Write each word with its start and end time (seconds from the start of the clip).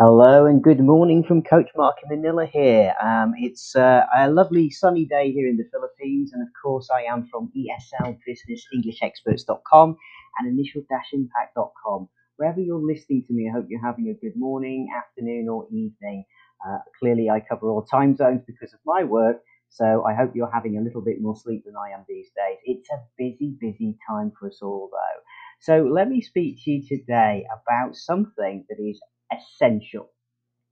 Hello 0.00 0.46
and 0.46 0.62
good 0.62 0.78
morning 0.78 1.24
from 1.24 1.42
Coach 1.42 1.70
Mark 1.76 1.96
in 2.04 2.10
Manila 2.16 2.46
here. 2.46 2.94
Um, 3.02 3.34
it's 3.36 3.74
uh, 3.74 4.06
a 4.16 4.30
lovely 4.30 4.70
sunny 4.70 5.04
day 5.04 5.32
here 5.32 5.48
in 5.48 5.56
the 5.56 5.68
Philippines, 5.72 6.32
and 6.32 6.40
of 6.40 6.46
course, 6.62 6.88
I 6.88 7.02
am 7.02 7.26
from 7.26 7.50
ESLBusinessEnglishExperts.com 7.56 9.96
and 10.38 10.48
Initial-Impact.com. 10.56 12.08
Wherever 12.36 12.60
you're 12.60 12.78
listening 12.78 13.24
to 13.26 13.32
me, 13.32 13.50
I 13.50 13.52
hope 13.52 13.66
you're 13.68 13.84
having 13.84 14.10
a 14.10 14.14
good 14.14 14.36
morning, 14.36 14.88
afternoon, 14.96 15.48
or 15.48 15.66
evening. 15.72 16.24
Uh, 16.64 16.78
clearly, 17.00 17.28
I 17.28 17.40
cover 17.40 17.68
all 17.68 17.82
time 17.82 18.14
zones 18.14 18.42
because 18.46 18.72
of 18.72 18.78
my 18.86 19.02
work, 19.02 19.42
so 19.68 20.04
I 20.06 20.14
hope 20.14 20.30
you're 20.32 20.48
having 20.48 20.78
a 20.78 20.80
little 20.80 21.02
bit 21.02 21.20
more 21.20 21.34
sleep 21.34 21.64
than 21.66 21.74
I 21.74 21.90
am 21.90 22.04
these 22.08 22.30
days. 22.36 22.58
It's 22.64 22.88
a 22.90 23.02
busy, 23.18 23.56
busy 23.60 23.98
time 24.08 24.30
for 24.38 24.46
us 24.46 24.62
all, 24.62 24.90
though. 24.92 25.22
So, 25.58 25.82
let 25.92 26.08
me 26.08 26.20
speak 26.20 26.62
to 26.62 26.70
you 26.70 26.86
today 26.86 27.48
about 27.50 27.96
something 27.96 28.64
that 28.68 28.78
is 28.78 29.00
essential. 29.32 30.10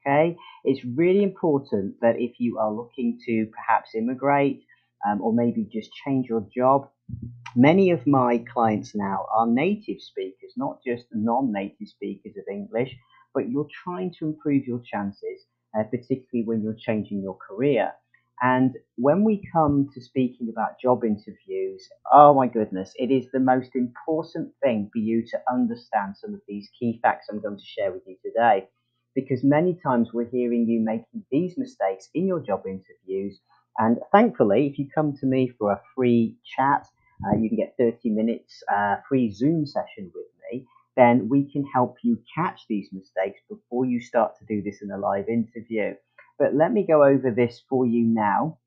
Okay, 0.07 0.37
it's 0.65 0.85
really 0.85 1.25
important 1.25 1.97
that 2.01 2.21
if 2.21 2.39
you 2.39 2.59
are 2.59 2.73
looking 2.73 3.19
to 3.27 3.47
perhaps 3.47 3.95
immigrate 3.95 4.63
um, 5.07 5.21
or 5.21 5.33
maybe 5.33 5.69
just 5.73 5.91
change 6.05 6.29
your 6.29 6.47
job, 6.55 6.89
many 7.57 7.91
of 7.91 8.07
my 8.07 8.39
clients 8.53 8.95
now 8.95 9.27
are 9.35 9.47
native 9.49 10.01
speakers, 10.01 10.53
not 10.57 10.79
just 10.87 11.07
non 11.13 11.53
native 11.53 11.89
speakers 11.89 12.37
of 12.37 12.45
English, 12.51 12.95
but 13.35 13.49
you're 13.51 13.69
trying 13.85 14.13
to 14.19 14.27
improve 14.27 14.65
your 14.67 14.81
chances, 14.81 15.45
uh, 15.77 15.83
particularly 15.85 16.45
when 16.45 16.63
you're 16.63 16.79
changing 16.79 17.21
your 17.21 17.37
career. 17.37 17.93
And 18.43 18.77
when 18.97 19.25
we 19.25 19.43
come 19.53 19.89
to 19.95 20.01
speaking 20.01 20.51
about 20.51 20.81
job 20.81 21.05
interviews, 21.05 21.89
oh 22.13 22.35
my 22.35 22.49
goodness, 22.49 22.93
it 22.97 23.11
is 23.11 23.31
the 23.33 23.41
most 23.41 23.75
important 23.75 24.53
thing 24.63 24.91
for 24.93 24.99
you 24.99 25.25
to 25.29 25.41
understand 25.51 26.17
some 26.17 26.35
of 26.35 26.43
these 26.47 26.69
key 26.79 26.99
facts 27.03 27.29
I'm 27.31 27.41
going 27.41 27.59
to 27.59 27.65
share 27.65 27.93
with 27.93 28.03
you 28.07 28.17
today. 28.23 28.69
Because 29.15 29.43
many 29.43 29.75
times 29.83 30.13
we're 30.13 30.29
hearing 30.29 30.69
you 30.69 30.81
making 30.81 31.25
these 31.31 31.57
mistakes 31.57 32.11
in 32.15 32.27
your 32.27 32.41
job 32.41 32.65
interviews. 32.67 33.41
And 33.79 33.99
thankfully, 34.13 34.67
if 34.67 34.79
you 34.79 34.89
come 34.95 35.17
to 35.19 35.27
me 35.27 35.49
for 35.59 35.73
a 35.73 35.81
free 35.95 36.37
chat, 36.45 36.87
uh, 37.27 37.37
you 37.39 37.49
can 37.49 37.57
get 37.57 37.75
30 37.79 38.11
minutes 38.11 38.63
uh, 38.73 38.97
free 39.09 39.33
Zoom 39.33 39.67
session 39.67 40.13
with 40.15 40.27
me, 40.53 40.67
then 40.97 41.29
we 41.31 41.51
can 41.51 41.65
help 41.65 41.97
you 42.03 42.19
catch 42.35 42.67
these 42.69 42.91
mistakes 42.93 43.41
before 43.49 43.87
you 43.87 44.01
start 44.01 44.39
to 44.39 44.45
do 44.45 44.63
this 44.63 44.83
in 44.83 44.91
a 44.91 44.99
live 44.99 45.29
interview. 45.29 45.95
But 46.39 46.55
let 46.55 46.73
me 46.73 46.87
go 46.87 47.05
over 47.05 47.31
this 47.31 47.63
for 47.69 47.87
you 47.87 48.05
now. 48.05 48.59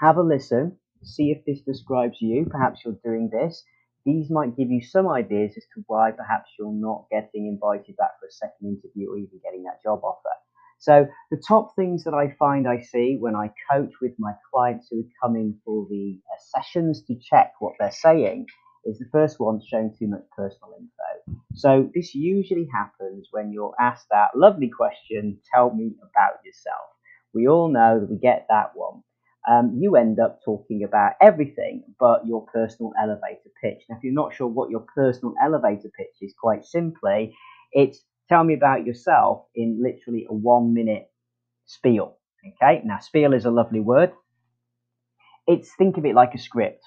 Have 0.00 0.16
a 0.16 0.22
listen, 0.22 0.78
see 1.02 1.30
if 1.30 1.44
this 1.44 1.60
describes 1.62 2.22
you. 2.22 2.46
Perhaps 2.50 2.84
you're 2.84 2.98
doing 3.04 3.30
this. 3.30 3.64
These 4.06 4.30
might 4.30 4.56
give 4.56 4.70
you 4.70 4.82
some 4.82 5.08
ideas 5.08 5.54
as 5.56 5.64
to 5.74 5.84
why 5.86 6.12
perhaps 6.12 6.50
you're 6.58 6.72
not 6.72 7.06
getting 7.10 7.46
invited 7.46 7.96
back 7.96 8.18
for 8.20 8.26
a 8.26 8.32
second 8.32 8.68
interview 8.78 9.10
or 9.10 9.18
even 9.18 9.40
getting 9.44 9.64
that 9.64 9.82
job 9.82 10.00
offer. 10.04 10.30
So, 10.78 11.06
the 11.30 11.42
top 11.46 11.76
things 11.76 12.04
that 12.04 12.14
I 12.14 12.30
find 12.38 12.66
I 12.66 12.80
see 12.80 13.18
when 13.20 13.36
I 13.36 13.52
coach 13.70 13.92
with 14.00 14.14
my 14.18 14.32
clients 14.52 14.88
who 14.90 15.00
are 15.00 15.28
coming 15.28 15.60
for 15.64 15.86
the 15.90 16.18
uh, 16.32 16.60
sessions 16.60 17.02
to 17.04 17.16
check 17.16 17.52
what 17.60 17.74
they're 17.78 17.92
saying 17.92 18.46
is 18.86 18.98
the 18.98 19.08
first 19.12 19.38
one 19.38 19.60
showing 19.60 19.94
too 19.98 20.08
much 20.08 20.24
personal 20.36 20.74
info. 20.78 21.38
So, 21.54 21.90
this 21.94 22.14
usually 22.14 22.68
happens 22.72 23.28
when 23.32 23.52
you're 23.52 23.74
asked 23.78 24.08
that 24.10 24.30
lovely 24.36 24.70
question, 24.70 25.38
tell 25.54 25.74
me 25.74 25.94
about 26.02 26.44
yourself. 26.44 26.88
We 27.32 27.48
all 27.48 27.68
know 27.68 28.00
that 28.00 28.10
we 28.10 28.18
get 28.18 28.46
that 28.48 28.72
one. 28.74 29.02
Um, 29.48 29.78
you 29.80 29.96
end 29.96 30.20
up 30.20 30.40
talking 30.44 30.84
about 30.84 31.12
everything 31.20 31.82
but 31.98 32.26
your 32.26 32.44
personal 32.46 32.92
elevator 33.00 33.50
pitch. 33.62 33.82
Now, 33.88 33.96
if 33.96 34.04
you're 34.04 34.12
not 34.12 34.34
sure 34.34 34.46
what 34.46 34.70
your 34.70 34.84
personal 34.94 35.34
elevator 35.42 35.90
pitch 35.96 36.16
is, 36.20 36.34
quite 36.38 36.64
simply, 36.64 37.34
it's 37.72 38.04
tell 38.28 38.44
me 38.44 38.54
about 38.54 38.86
yourself 38.86 39.46
in 39.54 39.82
literally 39.82 40.26
a 40.28 40.34
one 40.34 40.74
minute 40.74 41.10
spiel. 41.66 42.16
Okay, 42.46 42.82
now 42.84 42.98
spiel 42.98 43.32
is 43.32 43.44
a 43.44 43.50
lovely 43.50 43.80
word. 43.80 44.12
It's 45.46 45.74
think 45.76 45.96
of 45.96 46.04
it 46.04 46.14
like 46.14 46.34
a 46.34 46.38
script. 46.38 46.84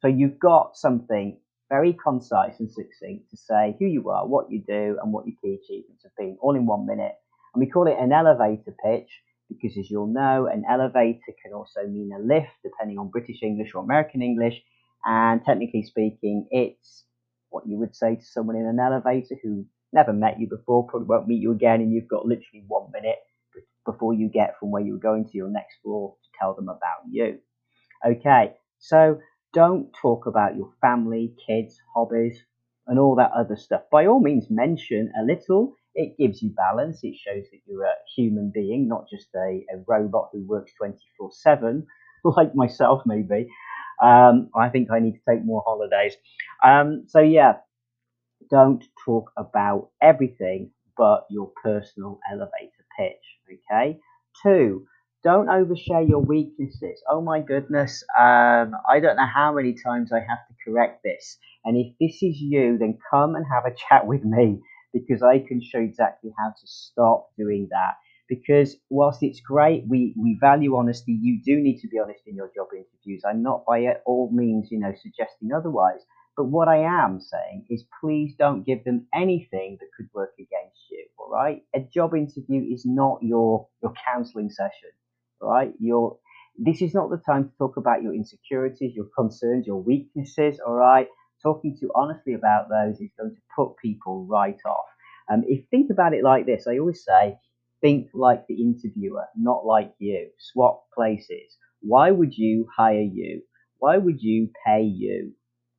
So 0.00 0.08
you've 0.08 0.38
got 0.38 0.76
something 0.76 1.38
very 1.70 1.94
concise 1.94 2.60
and 2.60 2.70
succinct 2.70 3.30
to 3.30 3.36
say 3.36 3.74
who 3.78 3.86
you 3.86 4.10
are, 4.10 4.26
what 4.26 4.50
you 4.50 4.62
do, 4.66 4.98
and 5.02 5.12
what 5.12 5.26
your 5.26 5.36
key 5.42 5.58
achievements 5.62 6.04
have 6.04 6.12
been, 6.16 6.36
all 6.40 6.54
in 6.54 6.66
one 6.66 6.86
minute. 6.86 7.14
And 7.54 7.60
we 7.60 7.70
call 7.70 7.86
it 7.86 7.96
an 7.98 8.12
elevator 8.12 8.74
pitch 8.84 9.10
because 9.48 9.76
as 9.78 9.90
you'll 9.90 10.12
know, 10.12 10.46
an 10.46 10.64
elevator 10.68 11.32
can 11.42 11.52
also 11.52 11.86
mean 11.86 12.10
a 12.12 12.18
lift, 12.20 12.52
depending 12.62 12.98
on 12.98 13.08
British 13.08 13.42
English 13.42 13.74
or 13.74 13.82
American 13.82 14.22
English. 14.22 14.62
And 15.04 15.44
technically 15.44 15.82
speaking, 15.82 16.46
it's 16.50 17.04
what 17.50 17.66
you 17.66 17.78
would 17.78 17.94
say 17.94 18.16
to 18.16 18.24
someone 18.24 18.56
in 18.56 18.66
an 18.66 18.80
elevator 18.80 19.36
who 19.42 19.64
never 19.92 20.12
met 20.12 20.40
you 20.40 20.48
before, 20.48 20.86
probably 20.86 21.06
won't 21.06 21.28
meet 21.28 21.40
you 21.40 21.52
again, 21.52 21.80
and 21.80 21.92
you've 21.92 22.08
got 22.08 22.26
literally 22.26 22.64
one 22.66 22.90
minute 22.92 23.18
before 23.86 24.14
you 24.14 24.28
get 24.28 24.58
from 24.58 24.70
where 24.70 24.82
you 24.82 24.92
were 24.92 24.98
going 24.98 25.24
to 25.24 25.36
your 25.36 25.50
next 25.50 25.76
floor 25.82 26.16
to 26.24 26.30
tell 26.38 26.54
them 26.54 26.68
about 26.68 27.04
you. 27.08 27.38
Okay, 28.04 28.54
so 28.78 29.18
don't 29.52 29.92
talk 30.00 30.26
about 30.26 30.56
your 30.56 30.72
family, 30.80 31.34
kids, 31.46 31.78
hobbies, 31.94 32.42
and 32.86 32.98
all 32.98 33.14
that 33.16 33.30
other 33.32 33.56
stuff. 33.56 33.82
By 33.90 34.06
all 34.06 34.20
means, 34.20 34.46
mention 34.50 35.12
a 35.18 35.24
little 35.24 35.74
it 35.94 36.16
gives 36.18 36.42
you 36.42 36.50
balance. 36.50 37.00
It 37.02 37.16
shows 37.16 37.44
that 37.52 37.60
you're 37.66 37.84
a 37.84 37.94
human 38.16 38.50
being, 38.54 38.88
not 38.88 39.06
just 39.10 39.28
a, 39.34 39.64
a 39.72 39.78
robot 39.86 40.30
who 40.32 40.44
works 40.46 40.72
24 40.78 41.30
7, 41.32 41.86
like 42.24 42.54
myself, 42.54 43.02
maybe. 43.06 43.48
Um, 44.02 44.50
I 44.56 44.68
think 44.70 44.90
I 44.90 45.00
need 45.00 45.12
to 45.14 45.20
take 45.28 45.44
more 45.44 45.62
holidays. 45.66 46.14
Um, 46.64 47.04
so, 47.08 47.20
yeah, 47.20 47.54
don't 48.50 48.84
talk 49.04 49.30
about 49.36 49.90
everything 50.02 50.70
but 50.96 51.26
your 51.30 51.50
personal 51.62 52.20
elevator 52.30 52.84
pitch. 52.98 53.58
Okay. 53.72 53.98
Two, 54.42 54.86
don't 55.24 55.46
overshare 55.48 56.08
your 56.08 56.20
weaknesses. 56.20 57.02
Oh 57.10 57.20
my 57.20 57.40
goodness, 57.40 58.04
um, 58.18 58.72
I 58.90 59.00
don't 59.00 59.16
know 59.16 59.26
how 59.32 59.52
many 59.54 59.74
times 59.74 60.12
I 60.12 60.20
have 60.20 60.46
to 60.48 60.54
correct 60.64 61.02
this. 61.04 61.38
And 61.64 61.76
if 61.76 61.94
this 62.00 62.22
is 62.22 62.40
you, 62.40 62.78
then 62.78 62.98
come 63.10 63.34
and 63.34 63.44
have 63.52 63.64
a 63.64 63.74
chat 63.74 64.06
with 64.06 64.24
me 64.24 64.60
because 64.94 65.22
I 65.24 65.40
can 65.40 65.62
show 65.62 65.80
exactly 65.80 66.32
how 66.38 66.50
to 66.50 66.68
stop 66.68 67.30
doing 67.38 67.68
that. 67.72 67.94
Because 68.30 68.76
whilst 68.90 69.22
it's 69.24 69.40
great, 69.42 69.84
we, 69.88 70.14
we 70.18 70.38
value 70.40 70.76
honesty, 70.76 71.12
you 71.20 71.40
do 71.44 71.60
need 71.62 71.80
to 71.82 71.88
be 71.88 72.00
honest 72.00 72.22
in 72.26 72.36
your 72.36 72.50
job 72.56 72.68
interviews. 72.74 73.24
I'm 73.28 73.42
not 73.42 73.66
by 73.66 73.86
all 74.06 74.30
means, 74.32 74.70
you 74.72 74.80
know, 74.80 74.94
suggesting 75.02 75.50
otherwise. 75.56 76.00
But 76.38 76.46
what 76.46 76.68
I 76.68 76.78
am 76.78 77.20
saying 77.20 77.66
is 77.70 77.84
please 78.00 78.34
don't 78.38 78.66
give 78.66 78.84
them 78.84 79.08
anything 79.14 79.78
that 79.80 79.88
could 79.96 80.08
work 80.14 80.34
against 80.38 80.80
you. 80.90 81.06
All 81.18 81.30
right. 81.30 81.62
A 81.76 81.80
job 81.80 82.14
interview 82.16 82.64
is 82.74 82.84
not 82.86 83.20
your 83.22 83.68
your 83.82 83.94
counseling 84.06 84.50
session. 84.50 84.90
All 85.42 85.50
right. 85.50 85.74
Your 85.80 86.18
this 86.58 86.82
is 86.82 86.94
not 86.94 87.10
the 87.10 87.18
time 87.26 87.50
to 87.50 87.56
talk 87.58 87.78
about 87.78 88.02
your 88.02 88.14
insecurities, 88.14 88.94
your 88.96 89.08
concerns, 89.18 89.66
your 89.68 89.82
weaknesses. 89.82 90.60
All 90.66 90.74
right 90.74 91.08
talking 91.44 91.76
to 91.80 91.90
honestly 91.94 92.34
about 92.34 92.68
those 92.68 93.00
is 93.00 93.10
going 93.18 93.34
to 93.34 93.42
put 93.54 93.76
people 93.76 94.26
right 94.26 94.58
off. 94.66 94.86
Um, 95.32 95.44
if 95.46 95.64
think 95.70 95.90
about 95.90 96.14
it 96.14 96.24
like 96.24 96.46
this, 96.46 96.66
I 96.66 96.78
always 96.78 97.04
say, 97.04 97.38
think 97.80 98.08
like 98.14 98.46
the 98.46 98.60
interviewer, 98.60 99.26
not 99.36 99.64
like 99.66 99.92
you. 99.98 100.30
Swap 100.38 100.84
places. 100.94 101.56
Why 101.80 102.10
would 102.10 102.36
you 102.36 102.66
hire 102.76 103.02
you? 103.02 103.42
Why 103.78 103.98
would 103.98 104.22
you 104.22 104.50
pay 104.66 104.82
you? 104.82 105.32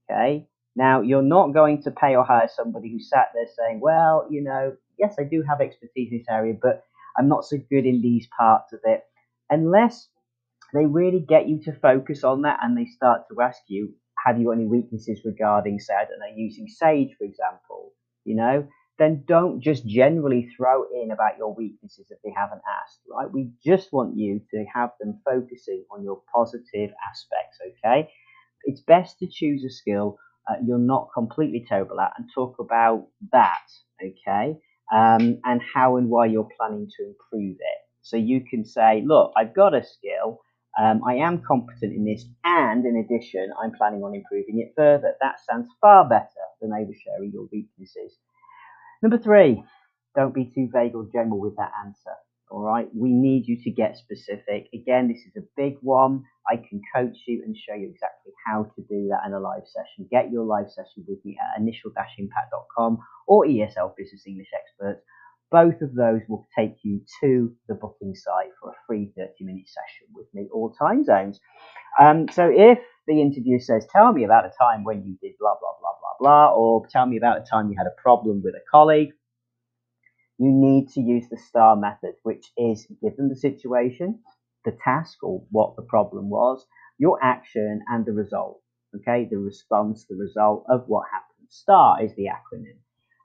Okay. 0.10 0.48
Now 0.76 1.02
you're 1.02 1.24
not 1.24 1.54
going 1.54 1.82
to 1.84 1.92
pay 1.92 2.16
or 2.16 2.24
hire 2.24 2.50
somebody 2.54 2.92
who 2.92 3.00
sat 3.00 3.30
there 3.34 3.48
saying, 3.58 3.80
well, 3.82 4.28
you 4.30 4.44
know, 4.44 4.76
yes, 5.00 5.16
I 5.20 5.24
do 5.24 5.44
have 5.48 5.62
expertise 5.62 6.12
in 6.12 6.20
this 6.20 6.28
area, 6.30 6.54
but 6.62 6.84
I'm 7.18 7.28
not 7.28 7.46
so 7.46 7.58
good 7.70 7.86
in 7.86 8.02
these 8.02 8.28
parts 8.38 8.74
of 8.74 8.80
it. 8.84 9.02
Unless 9.50 10.10
they 10.74 10.86
really 10.86 11.20
get 11.22 11.48
you 11.48 11.62
to 11.64 11.74
focus 11.74 12.24
on 12.24 12.42
that 12.44 12.60
and 12.62 12.78
they 12.78 12.86
start 12.86 13.22
to 13.30 13.42
ask 13.42 13.62
you, 13.68 13.94
have 14.26 14.40
you 14.40 14.52
any 14.52 14.66
weaknesses 14.66 15.22
regarding, 15.26 15.80
say, 15.80 15.94
I 15.96 16.06
don't 16.06 16.20
know, 16.20 16.36
using 16.36 16.68
Sage, 16.68 17.16
for 17.18 17.26
example, 17.26 17.94
you 18.26 18.36
know, 18.36 18.68
then 19.00 19.24
don't 19.28 19.62
just 19.62 19.86
generally 19.88 20.50
throw 20.58 20.86
in 21.04 21.12
about 21.12 21.38
your 21.38 21.54
weaknesses 21.54 22.08
if 22.10 22.20
they 22.24 22.32
haven't 22.36 22.62
asked, 22.82 23.02
right? 23.10 23.32
We 23.32 23.52
just 23.66 23.94
want 23.94 24.18
you 24.18 24.42
to 24.52 24.66
have 24.74 24.92
them 25.00 25.22
focusing 25.26 25.86
on 25.92 26.04
your 26.04 26.22
positive 26.34 26.92
aspects, 27.10 27.60
okay? 27.86 28.10
It's 28.66 28.82
best 28.82 29.20
to 29.20 29.28
choose 29.28 29.64
a 29.64 29.70
skill 29.70 30.18
uh, 30.50 30.56
you're 30.66 30.78
not 30.78 31.10
completely 31.14 31.66
terrible 31.68 32.00
at 32.00 32.14
and 32.18 32.30
talk 32.34 32.58
about 32.60 33.08
that, 33.32 33.68
okay? 34.04 34.58
Um, 34.94 35.40
and 35.46 35.62
how 35.74 35.98
and 35.98 36.10
why 36.10 36.28
you're 36.28 36.50
planning 36.58 36.90
to 36.98 37.06
improve 37.06 37.58
it. 37.60 37.80
So 38.02 38.18
you 38.18 38.42
can 38.50 38.66
say, 38.66 39.04
look, 39.06 39.34
I've 39.38 39.56
got 39.56 39.74
a 39.74 39.84
skill, 39.84 40.42
um, 40.78 41.02
I 41.08 41.16
am 41.16 41.42
competent 41.42 41.94
in 41.94 42.06
this, 42.06 42.26
and 42.44 42.86
in 42.86 42.98
addition, 42.98 43.50
I'm 43.62 43.72
planning 43.72 44.04
on 44.04 44.14
improving 44.14 44.60
it 44.60 44.74
further. 44.76 45.16
That 45.22 45.40
sounds 45.50 45.68
far 45.80 46.08
better 46.08 46.46
than 46.62 46.72
oversharing 46.72 47.32
your 47.34 47.48
weaknesses. 47.52 48.18
Number 49.02 49.18
three, 49.18 49.64
don't 50.16 50.34
be 50.34 50.52
too 50.54 50.70
vague 50.74 50.96
or 50.96 51.08
general 51.14 51.40
with 51.40 51.56
that 51.58 51.72
answer. 51.86 52.16
All 52.52 52.62
right, 52.62 52.88
we 52.94 53.10
need 53.12 53.48
you 53.48 53.58
to 53.64 53.72
get 53.72 53.98
specific. 53.98 54.68
Again, 54.74 55.08
this 55.08 55.26
is 55.26 55.36
a 55.36 55.48
big 55.58 55.78
one. 55.82 56.24
I 56.48 56.58
can 56.58 56.80
coach 56.94 57.18
you 57.28 57.42
and 57.46 57.56
show 57.58 57.74
you 57.74 57.90
exactly 57.90 58.34
how 58.46 58.64
to 58.76 58.82
do 58.84 59.10
that 59.10 59.26
in 59.26 59.34
a 59.34 59.40
live 59.40 59.66
session. 59.66 60.08
Get 60.12 60.32
your 60.32 60.46
live 60.46 60.70
session 60.70 61.04
with 61.08 61.24
me 61.26 61.38
at 61.42 61.60
initial-impact.com 61.60 63.00
or 63.28 63.46
ESL 63.46 63.96
Business 63.98 64.24
English 64.28 64.50
Experts 64.54 65.02
Both 65.52 65.82
of 65.82 65.96
those 65.96 66.22
will 66.28 66.48
take 66.58 66.78
you 66.84 67.02
to 67.22 67.54
the 67.68 67.76
booking 67.76 68.16
site 68.16 68.52
for 68.62 68.72
a 68.72 68.76
free 68.88 69.12
30 69.18 69.32
minute 69.42 69.70
session 69.70 70.08
with 70.14 70.28
me, 70.34 70.50
all 70.54 70.72
time 70.72 71.04
zones. 71.04 71.40
Um, 72.00 72.28
so 72.32 72.52
if 72.54 72.80
the 73.08 73.22
interviewer 73.22 73.60
says, 73.60 73.88
Tell 73.92 74.12
me 74.14 74.24
about 74.24 74.46
a 74.46 74.52
time 74.60 74.84
when 74.84 75.06
you 75.06 75.18
did 75.22 75.38
blah, 75.40 75.56
blah, 75.60 75.74
blah, 75.80 75.92
blah, 76.02 76.18
blah, 76.20 76.56
or 76.56 76.88
tell 76.88 77.06
me 77.06 77.18
about 77.18 77.38
a 77.40 77.46
time 77.50 77.70
you 77.70 77.76
had 77.78 77.88
a 77.88 78.02
problem 78.02 78.42
with 78.44 78.56
a 78.56 78.64
colleague, 78.72 79.12
you 80.38 80.52
need 80.52 80.90
to 80.90 81.02
use 81.02 81.28
the 81.30 81.38
STAR 81.38 81.78
method, 81.78 82.16
which 82.24 82.52
is 82.58 82.88
give 83.02 83.16
them 83.18 83.30
the 83.30 83.38
situation, 83.38 84.20
the 84.66 84.78
task, 84.84 85.24
or 85.24 85.44
what 85.52 85.76
the 85.78 85.84
problem 85.84 86.30
was, 86.30 86.66
your 86.98 87.24
action, 87.24 87.82
and 87.90 88.06
the 88.06 88.14
result. 88.14 88.62
Okay, 88.96 89.28
the 89.30 89.38
response, 89.38 90.06
the 90.10 90.16
result 90.16 90.66
of 90.70 90.86
what 90.88 91.06
happened. 91.12 91.48
STAR 91.50 92.04
is 92.04 92.16
the 92.16 92.26
acronym. 92.26 92.80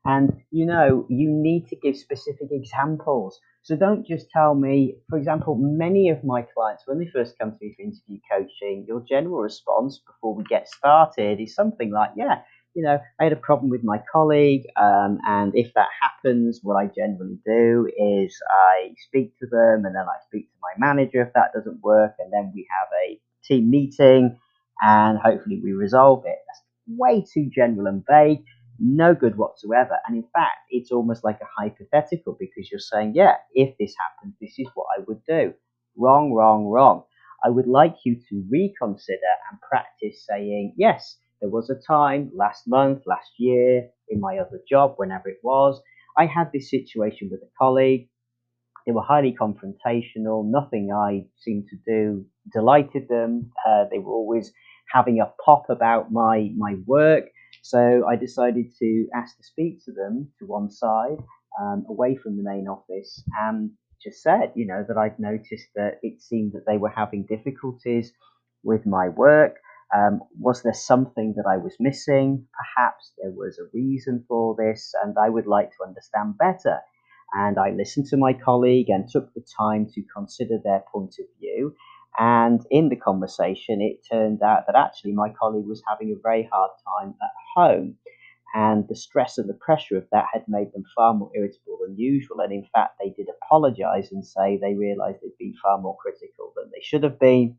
And 0.05 0.33
you 0.51 0.65
know, 0.67 1.07
you 1.09 1.29
need 1.31 1.69
to 1.69 1.77
give 1.77 1.97
specific 1.97 2.49
examples. 2.51 3.39
So 3.63 3.77
don't 3.77 4.07
just 4.07 4.31
tell 4.31 4.55
me, 4.55 4.97
for 5.11 5.19
example, 5.19 5.57
many 5.61 6.09
of 6.09 6.25
my 6.25 6.43
clients, 6.43 6.85
when 6.87 6.99
they 6.99 7.07
first 7.13 7.39
come 7.39 7.53
to 7.53 7.59
me 7.61 7.75
for 7.77 7.83
interview 7.83 8.19
coaching, 8.31 8.87
your 8.89 9.05
general 9.07 9.41
response 9.41 10.01
before 10.07 10.35
we 10.35 10.45
get 10.45 10.69
started 10.69 11.39
is 11.41 11.55
something 11.55 11.91
like, 11.93 12.11
yeah, 12.17 12.41
you 12.75 12.83
know, 12.83 12.99
I 13.21 13.25
had 13.25 13.33
a 13.35 13.37
problem 13.37 13.69
with 13.69 13.85
my 13.85 13.99
colleague, 14.11 14.63
um, 14.81 15.19
and 15.27 15.53
if 15.55 15.75
that 15.75 15.89
happens, 16.01 16.61
what 16.63 16.77
I 16.77 16.87
generally 16.87 17.39
do 17.45 17.89
is 17.99 18.39
I 18.51 18.95
speak 19.09 19.37
to 19.41 19.47
them, 19.47 19.85
and 19.85 19.95
then 19.95 20.07
I 20.09 20.17
speak 20.27 20.49
to 20.51 20.57
my 20.63 20.87
manager 20.87 21.21
if 21.23 21.33
that 21.35 21.51
doesn't 21.55 21.83
work, 21.83 22.15
and 22.19 22.33
then 22.33 22.53
we 22.55 22.67
have 22.71 22.89
a 23.07 23.21
team 23.45 23.71
meeting, 23.71 24.39
and 24.81 25.19
hopefully 25.19 25.61
we 25.63 25.73
resolve 25.73 26.23
it. 26.27 26.39
That's 26.47 26.63
way 26.99 27.25
too 27.35 27.51
general 27.55 27.87
and 27.89 28.05
vague 28.09 28.45
no 28.81 29.15
good 29.15 29.37
whatsoever. 29.39 29.99
And 30.07 30.17
in 30.17 30.25
fact, 30.35 30.59
it's 30.71 30.93
almost 30.93 31.25
like 31.25 31.41
a 31.43 31.63
hypothetical 31.63 32.37
because 32.41 32.71
you're 32.71 32.81
saying, 32.81 33.15
yeah, 33.17 33.37
if 33.55 33.77
this 33.79 33.95
happens, 33.99 34.37
this 34.41 34.59
is 34.59 34.69
what 34.75 34.87
I 34.99 35.03
would 35.09 35.23
do. 35.29 35.55
Wrong, 35.97 36.33
wrong, 36.33 36.67
wrong. 36.67 37.05
I 37.45 37.51
would 37.51 37.69
like 37.69 37.97
you 38.05 38.17
to 38.31 38.45
reconsider 38.51 39.35
and 39.51 39.61
practice 39.63 40.27
saying, 40.29 40.75
yes, 40.77 41.19
there 41.41 41.51
was 41.51 41.71
a 41.71 41.77
time 41.87 42.33
last 42.35 42.69
month, 42.69 43.03
last 43.07 43.33
year, 43.39 43.89
in 44.09 44.21
my 44.21 44.39
other 44.39 44.61
job, 44.69 44.95
whenever 44.99 45.29
it 45.29 45.39
was, 45.45 45.81
I 46.19 46.27
had 46.27 46.51
this 46.53 46.71
situation 46.71 47.31
with 47.31 47.43
a 47.43 47.51
colleague. 47.59 48.09
They 48.87 48.93
were 48.93 49.03
highly 49.03 49.37
confrontational. 49.41 50.45
Nothing 50.51 50.93
I 50.93 51.27
seemed 51.39 51.69
to 51.69 51.77
do 51.87 52.27
delighted 52.53 53.09
them. 53.09 53.53
Uh, 53.67 53.85
they 53.91 53.99
were 53.99 54.13
always 54.13 54.53
having 54.93 55.21
a 55.21 55.33
pop 55.45 55.65
about 55.71 56.13
my 56.13 56.51
my 56.57 56.77
work 56.87 57.25
so 57.63 58.07
I 58.09 58.17
decided 58.17 58.73
to 58.79 59.09
ask 59.15 59.37
to 59.37 59.43
speak 59.43 59.85
to 59.85 59.93
them 59.93 60.31
to 60.39 60.47
one 60.47 60.71
side, 60.71 61.19
um, 61.61 61.85
away 61.89 62.17
from 62.17 62.37
the 62.37 62.43
main 62.43 62.69
office, 62.69 63.23
and 63.39 63.71
just 64.03 64.23
said, 64.23 64.53
you 64.55 64.67
know, 64.67 64.85
that 64.89 64.97
I'd 64.97 65.19
noticed 65.19 65.69
that 65.75 65.99
it 66.03 66.23
seemed 66.23 66.53
that 66.53 66.65
they 66.67 66.79
were 66.79 66.89
having 66.89 67.27
difficulties 67.27 68.13
with 68.63 68.87
my 68.87 69.09
work. 69.09 69.57
Um, 69.95 70.21
was 70.39 70.63
there 70.63 70.75
something 70.75 71.35
that 71.37 71.47
I 71.49 71.57
was 71.57 71.77
missing? 71.81 72.47
Perhaps 72.57 73.13
there 73.21 73.33
was 73.33 73.59
a 73.59 73.69
reason 73.75 74.25
for 74.29 74.55
this, 74.57 74.93
and 75.03 75.17
I 75.19 75.29
would 75.29 75.47
like 75.47 75.71
to 75.71 75.85
understand 75.87 76.39
better. 76.39 76.79
And 77.33 77.59
I 77.59 77.71
listened 77.71 78.07
to 78.07 78.17
my 78.17 78.33
colleague 78.33 78.89
and 78.89 79.09
took 79.09 79.33
the 79.35 79.45
time 79.57 79.87
to 79.95 80.03
consider 80.17 80.59
their 80.63 80.83
point 80.93 81.15
of 81.21 81.27
view. 81.39 81.75
And 82.19 82.61
in 82.71 82.89
the 82.89 82.97
conversation, 82.97 83.81
it 83.81 84.05
turned 84.11 84.43
out 84.43 84.65
that 84.67 84.77
actually 84.77 85.13
my 85.13 85.31
colleague 85.31 85.67
was 85.67 85.83
having 85.89 86.11
a 86.13 86.21
very 86.23 86.49
hard 86.53 86.71
time 86.85 87.15
at 87.23 87.31
home. 87.57 87.97
And 88.53 88.89
the 88.89 88.97
stress 88.97 89.39
and 89.39 89.49
the 89.49 89.55
pressure 89.55 89.97
of 89.97 90.07
that 90.11 90.27
had 90.33 90.45
made 90.49 90.73
them 90.73 90.83
far 90.97 91.15
more 91.15 91.31
irritable 91.37 91.79
than 91.87 91.97
usual. 91.97 92.41
And 92.41 92.53
in 92.53 92.67
fact, 92.73 92.99
they 93.01 93.11
did 93.11 93.29
apologize 93.43 94.11
and 94.11 94.27
say 94.27 94.57
they 94.57 94.75
realized 94.75 95.19
they'd 95.23 95.39
been 95.39 95.55
far 95.63 95.79
more 95.79 95.97
critical 95.97 96.53
than 96.57 96.71
they 96.73 96.83
should 96.83 97.05
have 97.05 97.21
been. 97.21 97.57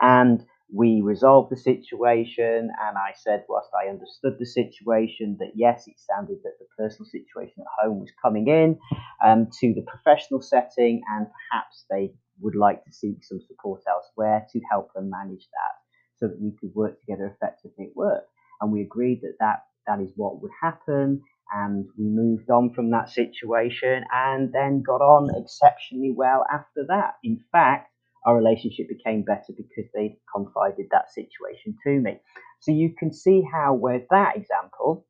And 0.00 0.44
we 0.72 1.00
resolved 1.00 1.50
the 1.50 1.56
situation. 1.56 2.70
And 2.82 2.98
I 2.98 3.12
said, 3.16 3.44
whilst 3.48 3.70
I 3.74 3.88
understood 3.88 4.36
the 4.38 4.46
situation, 4.46 5.36
that 5.38 5.52
yes, 5.54 5.86
it 5.86 5.94
sounded 5.98 6.38
that 6.44 6.58
the 6.58 6.66
personal 6.76 7.08
situation 7.08 7.60
at 7.60 7.84
home 7.86 8.00
was 8.00 8.12
coming 8.20 8.48
in 8.48 8.78
um, 9.24 9.48
to 9.60 9.72
the 9.74 9.82
professional 9.82 10.42
setting, 10.42 11.00
and 11.10 11.26
perhaps 11.50 11.86
they 11.88 12.12
would 12.40 12.54
like 12.54 12.84
to 12.84 12.92
seek 12.92 13.24
some 13.24 13.40
support 13.46 13.82
elsewhere 13.88 14.46
to 14.52 14.60
help 14.70 14.92
them 14.94 15.10
manage 15.10 15.46
that 15.52 15.74
so 16.18 16.28
that 16.28 16.40
we 16.40 16.52
could 16.60 16.74
work 16.74 16.98
together 17.00 17.26
effectively 17.26 17.86
at 17.90 17.96
work. 17.96 18.24
And 18.60 18.72
we 18.72 18.82
agreed 18.82 19.20
that 19.22 19.36
that, 19.40 19.64
that 19.86 20.00
is 20.02 20.12
what 20.16 20.42
would 20.42 20.52
happen. 20.62 21.22
And 21.52 21.86
we 21.96 22.04
moved 22.06 22.50
on 22.50 22.72
from 22.74 22.90
that 22.90 23.10
situation 23.10 24.04
and 24.12 24.52
then 24.52 24.82
got 24.82 25.00
on 25.00 25.30
exceptionally 25.40 26.12
well 26.16 26.44
after 26.52 26.84
that. 26.88 27.14
In 27.22 27.40
fact, 27.52 27.90
our 28.24 28.36
relationship 28.36 28.88
became 28.88 29.22
better 29.22 29.52
because 29.56 29.90
they 29.94 30.18
confided 30.34 30.86
that 30.90 31.12
situation 31.12 31.76
to 31.84 32.00
me. 32.00 32.18
So 32.60 32.72
you 32.72 32.94
can 32.98 33.12
see 33.12 33.42
how, 33.50 33.74
with 33.74 34.02
that 34.10 34.36
example, 34.36 35.06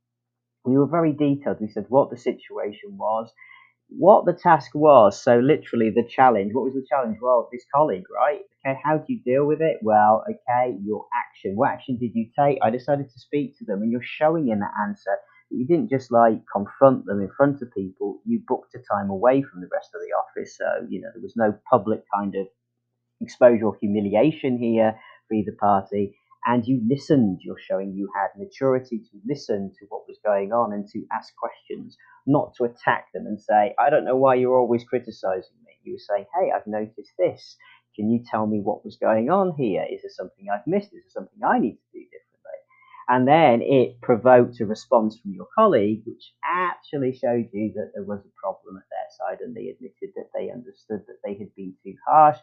we 0.65 0.77
were 0.77 0.87
very 0.87 1.13
detailed. 1.13 1.61
We 1.61 1.69
said 1.69 1.87
what 1.89 2.11
the 2.11 2.19
situation 2.19 2.99
was, 2.99 3.33
what 3.89 4.25
the 4.27 4.33
task 4.33 4.73
was. 4.75 5.23
So 5.23 5.39
literally 5.39 5.91
the 5.91 6.07
challenge. 6.09 6.53
What 6.53 6.65
was 6.65 6.75
the 6.75 6.87
challenge? 6.89 7.19
Well, 7.21 7.49
this 7.53 7.65
colleague, 7.75 8.05
right? 8.15 8.41
Okay, 8.67 8.79
how 8.85 8.99
do 8.99 9.05
you 9.09 9.21
deal 9.25 9.47
with 9.47 9.61
it? 9.61 9.79
Well, 9.83 10.25
okay, 10.29 10.77
your 10.85 11.07
action. 11.15 11.53
What 11.55 11.71
action 11.71 11.97
did 11.99 12.13
you 12.15 12.29
take? 12.39 12.59
I 12.63 12.71
decided 12.71 13.11
to 13.11 13.19
speak 13.21 13.59
to 13.59 13.65
them, 13.65 13.83
and 13.83 13.93
you're 13.93 14.03
showing 14.03 14.49
in 14.49 14.61
that 14.61 14.73
answer 14.87 15.17
that 15.51 15.57
you 15.57 15.67
didn't 15.67 15.91
just 15.91 16.11
like 16.11 16.41
confront 16.53 17.07
them 17.07 17.21
in 17.21 17.31
front 17.37 17.63
of 17.63 17.73
people. 17.73 18.21
You 18.25 18.43
booked 18.47 18.75
a 18.75 18.79
time 18.93 19.11
away 19.11 19.43
from 19.43 19.61
the 19.61 19.69
rest 19.73 19.91
of 19.95 20.01
the 20.01 20.15
office, 20.15 20.57
so 20.57 20.87
you 20.89 21.01
know 21.01 21.09
there 21.15 21.23
was 21.23 21.37
no 21.37 21.57
public 21.71 22.03
kind 22.13 22.35
of 22.35 22.47
exposure 23.21 23.67
or 23.67 23.77
humiliation 23.81 24.59
here 24.59 24.99
for 25.29 25.35
either 25.35 25.53
party. 25.59 26.17
And 26.47 26.65
you 26.65 26.81
listened. 26.89 27.41
You're 27.43 27.59
showing 27.59 27.93
you 27.93 28.09
had 28.15 28.29
maturity 28.39 29.01
to 29.01 29.19
listen 29.27 29.73
to 29.81 29.87
what 29.89 30.07
was 30.07 30.19
going 30.25 30.53
on 30.53 30.73
and 30.73 30.89
to 30.91 31.05
ask 31.13 31.35
questions 31.35 31.97
not 32.25 32.55
to 32.57 32.65
attack 32.65 33.07
them 33.13 33.27
and 33.27 33.41
say, 33.41 33.75
I 33.79 33.91
don't 33.91 34.05
know 34.05 34.17
why 34.17 34.37
you're 34.37 34.57
always 34.57 34.85
criticizing 34.85 35.59
me. 35.65 35.73
You 35.83 35.95
were 35.95 35.99
saying, 35.99 36.27
hey, 36.39 36.53
I've 36.55 36.67
noticed 36.67 37.13
this. 37.19 37.57
Can 37.97 38.11
you 38.11 38.23
tell 38.31 38.47
me 38.47 38.61
what 38.61 38.85
was 38.85 38.97
going 38.97 39.29
on 39.29 39.55
here? 39.59 39.87
Is 39.91 40.03
there 40.03 40.11
something 40.11 40.47
I've 40.53 40.67
missed? 40.67 40.93
Is 40.95 41.03
there 41.03 41.23
something 41.23 41.41
I 41.45 41.59
need 41.59 41.79
to 41.79 41.93
do 41.93 42.05
differently? 42.05 42.59
And 43.09 43.27
then 43.27 43.63
it 43.63 44.01
provoked 44.01 44.61
a 44.61 44.67
response 44.67 45.19
from 45.19 45.33
your 45.33 45.47
colleague, 45.55 46.03
which 46.07 46.33
actually 46.45 47.13
showed 47.17 47.49
you 47.53 47.73
that 47.75 47.93
there 47.95 48.05
was 48.05 48.21
a 48.21 48.41
problem 48.41 48.77
at 48.77 48.87
their 48.91 49.11
side 49.19 49.41
and 49.41 49.55
they 49.55 49.69
admitted 49.69 50.11
that 50.15 50.31
they 50.35 50.51
understood 50.51 51.03
that 51.07 51.19
they 51.25 51.35
had 51.35 51.55
been 51.57 51.75
too 51.83 51.95
harsh. 52.07 52.39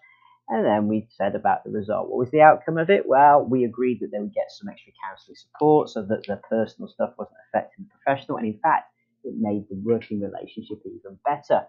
And 0.49 0.65
then 0.65 0.87
we 0.87 1.07
said 1.09 1.35
about 1.35 1.63
the 1.63 1.71
result. 1.71 2.09
What 2.09 2.17
was 2.19 2.31
the 2.31 2.41
outcome 2.41 2.77
of 2.77 2.89
it? 2.89 3.07
Well, 3.07 3.45
we 3.45 3.63
agreed 3.63 3.99
that 4.01 4.11
they 4.11 4.19
would 4.19 4.33
get 4.33 4.51
some 4.51 4.69
extra 4.69 4.91
counselling 5.07 5.37
support 5.37 5.89
so 5.89 6.01
that 6.01 6.23
the 6.27 6.39
personal 6.49 6.89
stuff 6.89 7.13
wasn't 7.17 7.37
affecting 7.49 7.85
the 7.85 7.91
professional. 8.03 8.37
And 8.37 8.47
in 8.47 8.59
fact, 8.59 8.91
it 9.23 9.35
made 9.37 9.65
the 9.69 9.81
working 9.83 10.19
relationship 10.19 10.79
even 10.85 11.17
better. 11.25 11.65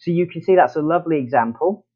So 0.00 0.10
you 0.10 0.26
can 0.26 0.42
see 0.42 0.54
that's 0.54 0.76
a 0.76 0.82
lovely 0.82 1.18
example 1.18 1.86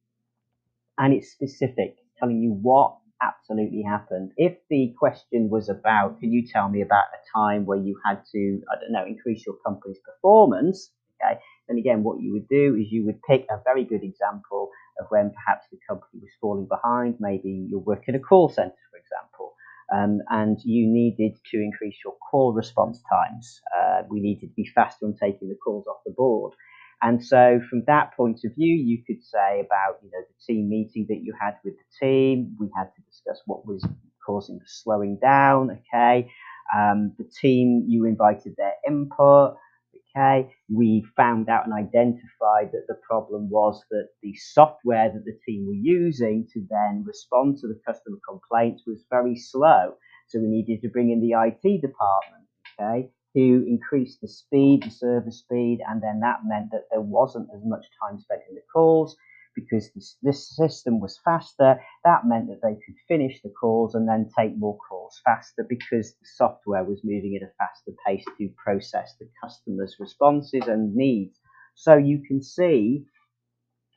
and 0.99 1.12
it's 1.12 1.31
specific, 1.31 1.97
telling 2.19 2.41
you 2.41 2.53
what 2.53 2.97
absolutely 3.23 3.83
happened. 3.83 4.33
If 4.37 4.57
the 4.69 4.95
question 4.99 5.49
was 5.49 5.69
about, 5.69 6.19
can 6.21 6.33
you 6.33 6.47
tell 6.47 6.69
me 6.69 6.83
about 6.83 7.05
a 7.12 7.39
time 7.39 7.67
where 7.67 7.79
you 7.79 7.99
had 8.05 8.23
to, 8.33 8.61
I 8.71 8.81
don't 8.81 8.93
know, 8.93 9.05
increase 9.07 9.45
your 9.47 9.57
company's 9.65 9.99
performance? 10.05 10.91
Okay, 11.23 11.39
then 11.69 11.79
again, 11.79 12.03
what 12.03 12.21
you 12.21 12.33
would 12.33 12.49
do 12.49 12.75
is 12.75 12.91
you 12.91 13.05
would 13.07 13.23
pick 13.23 13.47
a 13.49 13.61
very 13.65 13.85
good 13.85 14.03
example 14.03 14.71
of 15.01 15.07
when 15.11 15.33
perhaps 15.33 15.67
the 15.71 15.79
company 15.89 16.21
was 16.21 16.31
falling 16.41 16.69
behind. 16.69 17.17
Maybe 17.21 17.67
you're 17.71 17.81
working 17.81 18.15
a 18.15 18.21
call 18.21 18.49
center, 18.49 18.75
for 18.91 18.99
example 18.99 19.53
um, 19.95 20.21
and 20.31 20.59
you 20.65 20.87
needed 20.89 21.39
to 21.51 21.59
increase 21.59 21.97
your 22.05 22.15
call 22.31 22.53
response 22.53 23.01
times. 23.13 23.61
Uh, 23.79 24.03
we 24.09 24.21
needed 24.21 24.49
to 24.49 24.55
be 24.57 24.69
faster 24.75 25.07
on 25.07 25.15
taking 25.21 25.49
the 25.49 25.57
calls 25.65 25.87
off 25.87 25.99
the 26.05 26.13
board. 26.17 26.55
And 27.03 27.25
so, 27.25 27.61
from 27.69 27.85
that 27.87 28.17
point 28.17 28.41
of 28.45 28.55
view, 28.55 28.75
you 28.75 29.03
could 29.07 29.23
say 29.23 29.61
about 29.61 29.99
you 30.03 30.11
know 30.11 30.23
the 30.27 30.55
team 30.55 30.69
meeting 30.69 31.07
that 31.11 31.23
you 31.23 31.35
had 31.41 31.57
with 31.65 31.75
the 31.75 32.07
team. 32.07 32.57
We 32.59 32.71
had 32.77 32.87
to 32.97 33.03
discuss 33.11 33.43
what 33.47 33.67
was 33.67 33.87
causing 34.25 34.59
the 34.59 34.65
slowing 34.67 35.19
down. 35.21 35.79
Okay, 35.95 36.31
um, 36.75 37.13
the 37.19 37.25
team 37.41 37.85
you 37.89 38.07
invited 38.07 38.55
their 38.57 38.75
input. 38.89 39.57
We 40.69 41.04
found 41.16 41.49
out 41.49 41.66
and 41.66 41.75
identified 41.75 42.73
that 42.73 42.87
the 42.88 42.99
problem 43.09 43.49
was 43.50 43.83
that 43.90 44.09
the 44.23 44.35
software 44.35 45.11
that 45.12 45.25
the 45.25 45.38
team 45.47 45.66
were 45.66 45.73
using 45.75 46.47
to 46.52 46.66
then 46.69 47.04
respond 47.07 47.59
to 47.59 47.69
the 47.69 47.81
customer 47.87 48.19
complaints 48.28 48.85
was 48.87 49.04
very 49.11 49.37
slow. 49.37 49.95
So 50.28 50.38
we 50.40 50.49
needed 50.49 50.83
to 50.83 50.88
bring 50.88 51.11
in 51.11 51.21
the 51.21 51.33
IT 51.33 51.81
department, 51.81 52.47
okay, 52.81 53.11
to 53.37 53.66
increase 53.69 54.19
the 54.21 54.28
speed, 54.28 54.83
the 54.85 54.90
server 54.90 55.31
speed, 55.31 55.81
and 55.88 56.02
then 56.02 56.21
that 56.21 56.40
meant 56.45 56.71
that 56.73 56.87
there 56.90 57.00
wasn't 57.00 57.49
as 57.54 57.62
much 57.64 57.87
time 58.02 58.19
spent 58.19 58.42
in 58.49 58.54
the 58.54 58.62
calls 58.73 59.16
because 59.55 59.91
this, 59.95 60.17
this 60.23 60.57
system 60.57 61.01
was 61.01 61.19
faster, 61.25 61.81
that 62.05 62.27
meant 62.27 62.49
that 62.49 62.61
they 62.63 62.75
could 62.75 62.97
finish 63.09 63.41
the 63.43 63.51
calls 63.51 63.95
and 63.95 64.09
then 64.09 64.31
take 64.39 64.57
more 64.59 64.79
calls 64.89 65.21
faster 65.25 65.67
because 65.69 66.13
the 66.15 66.27
software 66.37 66.85
was 66.85 67.01
moving 67.05 67.39
at 67.41 67.49
a 67.49 67.53
faster 67.59 67.93
pace 68.07 68.25
to 68.39 68.51
process 68.63 69.15
the 69.21 69.29
customer's 69.43 69.97
responses 70.01 70.67
and 70.69 70.95
needs. 70.95 71.39
So 71.75 71.97
you 71.97 72.23
can 72.27 72.43
see 72.43 73.05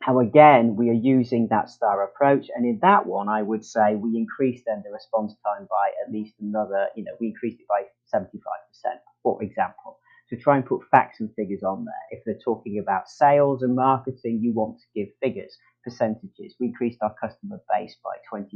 how 0.02 0.20
again 0.20 0.76
we 0.76 0.90
are 0.90 0.94
using 0.94 1.48
that 1.50 1.70
star 1.70 2.04
approach. 2.04 2.48
And 2.56 2.66
in 2.66 2.80
that 2.82 3.06
one 3.06 3.30
i 3.30 3.42
would 3.42 3.66
say 3.66 3.96
we 3.96 4.18
increased 4.18 4.66
then 4.68 4.84
the 4.86 4.92
response 4.92 5.36
time 5.46 5.68
by 5.70 5.92
at 6.06 6.12
least 6.12 6.36
another 6.42 6.88
you 6.96 7.04
know 7.04 7.14
we 7.20 7.28
increased 7.28 7.60
it 7.62 7.68
by 7.68 7.84
75% 8.14 9.00
for 9.24 9.42
example 9.44 10.00
to 10.29 10.38
try 10.38 10.55
and 10.55 10.65
put 10.65 10.82
facts 10.91 11.20
and 11.20 11.34
figures 11.36 11.63
on 11.63 11.86
there 11.86 12.17
if 12.17 12.24
they're 12.25 12.44
talking 12.44 12.79
about 12.79 13.10
sales 13.10 13.63
and 13.63 13.75
marketing 13.75 14.39
you 14.41 14.53
want 14.53 14.77
to 14.79 14.86
give 14.96 15.10
figures 15.22 15.58
percentages 15.84 16.55
we 16.60 16.67
increased 16.67 17.00
our 17.01 17.15
customer 17.22 17.60
base 17.72 17.96
by 18.03 18.15
25% 18.32 18.50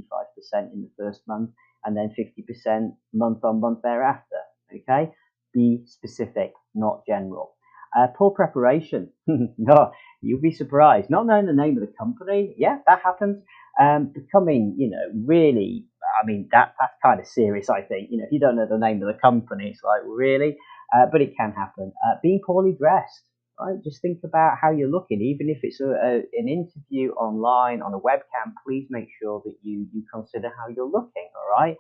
in 0.74 0.82
the 0.82 0.90
first 0.98 1.22
month 1.28 1.50
and 1.86 1.96
then 1.96 2.14
50% 2.18 2.92
month 3.14 3.44
on 3.44 3.60
month 3.60 3.80
thereafter 3.84 4.42
okay 4.74 5.12
be 5.54 5.82
specific 5.86 6.54
not 6.74 7.06
general 7.08 7.54
uh, 7.98 8.08
poor 8.16 8.32
preparation. 8.32 9.10
no, 9.28 9.92
you'll 10.22 10.42
be 10.42 10.52
surprised. 10.52 11.10
Not 11.10 11.26
knowing 11.26 11.48
the 11.48 11.54
name 11.54 11.78
of 11.78 11.88
the 11.88 11.94
company, 11.98 12.54
yeah, 12.58 12.78
that 12.88 13.02
happens. 13.04 13.44
Um, 13.82 14.12
becoming, 14.14 14.76
you 14.78 14.90
know, 14.90 15.24
really, 15.26 15.86
I 16.22 16.26
mean, 16.26 16.50
that 16.52 16.76
that's 16.80 16.94
kind 17.04 17.20
of 17.20 17.28
serious. 17.28 17.70
I 17.70 17.82
think, 17.82 18.10
you 18.12 18.18
know, 18.18 18.26
if 18.26 18.32
you 18.32 18.40
don't 18.40 18.58
know 18.58 18.68
the 18.70 18.78
name 18.78 19.02
of 19.02 19.08
the 19.08 19.20
company, 19.20 19.70
it's 19.70 19.84
like 19.84 20.02
really, 20.06 20.58
uh, 20.96 21.06
but 21.12 21.22
it 21.22 21.36
can 21.38 21.52
happen. 21.54 21.94
Uh, 22.06 22.16
being 22.24 22.42
poorly 22.46 22.76
dressed, 22.80 23.24
right? 23.60 23.78
Just 23.84 24.02
think 24.02 24.20
about 24.24 24.58
how 24.62 24.72
you're 24.72 24.90
looking, 24.92 25.22
even 25.22 25.50
if 25.50 25.60
it's 25.64 25.82
a, 25.82 25.90
a, 25.92 26.14
an 26.40 26.48
interview 26.50 27.12
online 27.14 27.82
on 27.82 27.94
a 27.94 28.00
webcam. 28.00 28.54
Please 28.66 28.88
make 28.90 29.10
sure 29.22 29.42
that 29.46 29.56
you 29.64 29.88
you 29.94 30.04
consider 30.14 30.50
how 30.58 30.68
you're 30.76 30.90
looking. 30.90 31.30
All 31.36 31.58
right. 31.60 31.78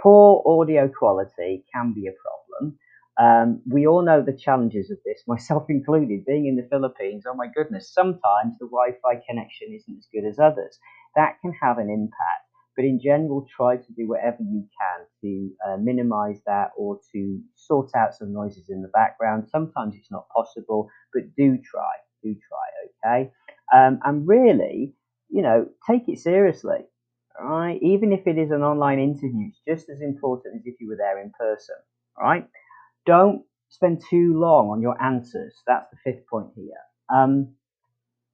Poor 0.00 0.42
audio 0.46 0.88
quality 0.88 1.64
can 1.74 1.94
be 1.94 2.08
a 2.08 2.12
problem. 2.12 2.78
Um, 3.18 3.62
we 3.70 3.86
all 3.86 4.02
know 4.02 4.22
the 4.22 4.36
challenges 4.36 4.90
of 4.90 4.98
this, 5.06 5.22
myself 5.28 5.66
included. 5.70 6.26
Being 6.26 6.46
in 6.48 6.56
the 6.56 6.68
Philippines, 6.70 7.24
oh 7.28 7.34
my 7.34 7.48
goodness, 7.54 7.92
sometimes 7.94 8.58
the 8.60 8.66
Wi 8.66 8.92
Fi 9.02 9.22
connection 9.28 9.68
isn't 9.74 9.98
as 9.98 10.08
good 10.12 10.28
as 10.28 10.38
others. 10.40 10.78
That 11.16 11.36
can 11.42 11.54
have 11.62 11.78
an 11.78 11.90
impact. 11.90 12.45
But 12.76 12.84
in 12.84 13.00
general, 13.02 13.46
try 13.54 13.76
to 13.78 13.92
do 13.96 14.08
whatever 14.08 14.38
you 14.40 14.64
can 14.80 15.06
to 15.22 15.50
uh, 15.66 15.76
minimize 15.78 16.40
that 16.46 16.70
or 16.76 17.00
to 17.12 17.40
sort 17.56 17.90
out 17.96 18.14
some 18.14 18.32
noises 18.32 18.70
in 18.70 18.82
the 18.82 18.88
background. 18.88 19.48
Sometimes 19.50 19.94
it's 19.96 20.10
not 20.10 20.28
possible, 20.28 20.88
but 21.14 21.22
do 21.36 21.58
try. 21.58 21.92
Do 22.22 22.34
try, 22.34 23.10
okay? 23.12 23.32
Um, 23.74 24.00
and 24.04 24.28
really, 24.28 24.94
you 25.30 25.42
know, 25.42 25.68
take 25.90 26.08
it 26.08 26.18
seriously. 26.18 26.80
Right, 27.40 27.78
even 27.82 28.12
if 28.12 28.26
it 28.26 28.38
is 28.38 28.50
an 28.50 28.62
online 28.62 28.98
interview, 28.98 29.48
it's 29.48 29.60
just 29.68 29.90
as 29.90 30.02
important 30.02 30.56
as 30.56 30.62
if 30.66 30.76
you 30.80 30.88
were 30.88 30.96
there 30.96 31.20
in 31.20 31.32
person. 31.38 31.76
Right 32.18 32.46
don't 33.06 33.44
spend 33.70 34.02
too 34.10 34.38
long 34.38 34.70
on 34.70 34.82
your 34.82 35.00
answers. 35.02 35.54
That's 35.66 35.88
the 35.90 35.98
fifth 36.04 36.26
point 36.28 36.48
here. 36.56 36.74
Um, 37.14 37.54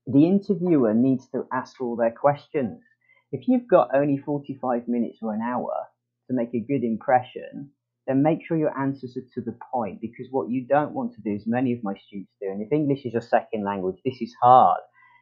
the 0.06 0.26
interviewer 0.26 0.94
needs 0.94 1.28
to 1.30 1.46
ask 1.52 1.80
all 1.80 1.96
their 1.96 2.12
questions. 2.12 2.82
If 3.32 3.48
you've 3.48 3.66
got 3.66 3.94
only 3.94 4.18
45 4.18 4.88
minutes 4.88 5.18
or 5.22 5.34
an 5.34 5.40
hour 5.40 5.72
to 6.28 6.36
make 6.36 6.54
a 6.54 6.60
good 6.60 6.84
impression, 6.84 7.70
then 8.06 8.22
make 8.22 8.40
sure 8.46 8.56
your 8.58 8.78
answers 8.78 9.16
are 9.16 9.26
to 9.34 9.40
the 9.40 9.56
point 9.72 10.00
because 10.00 10.26
what 10.30 10.50
you 10.50 10.66
don't 10.66 10.92
want 10.92 11.14
to 11.14 11.20
do, 11.22 11.34
as 11.34 11.46
many 11.46 11.72
of 11.72 11.82
my 11.82 11.94
students 12.06 12.32
do, 12.40 12.48
and 12.48 12.60
if 12.60 12.72
English 12.72 13.06
is 13.06 13.14
your 13.14 13.22
second 13.22 13.64
language, 13.64 13.96
this 14.04 14.20
is 14.20 14.34
hard. 14.42 14.80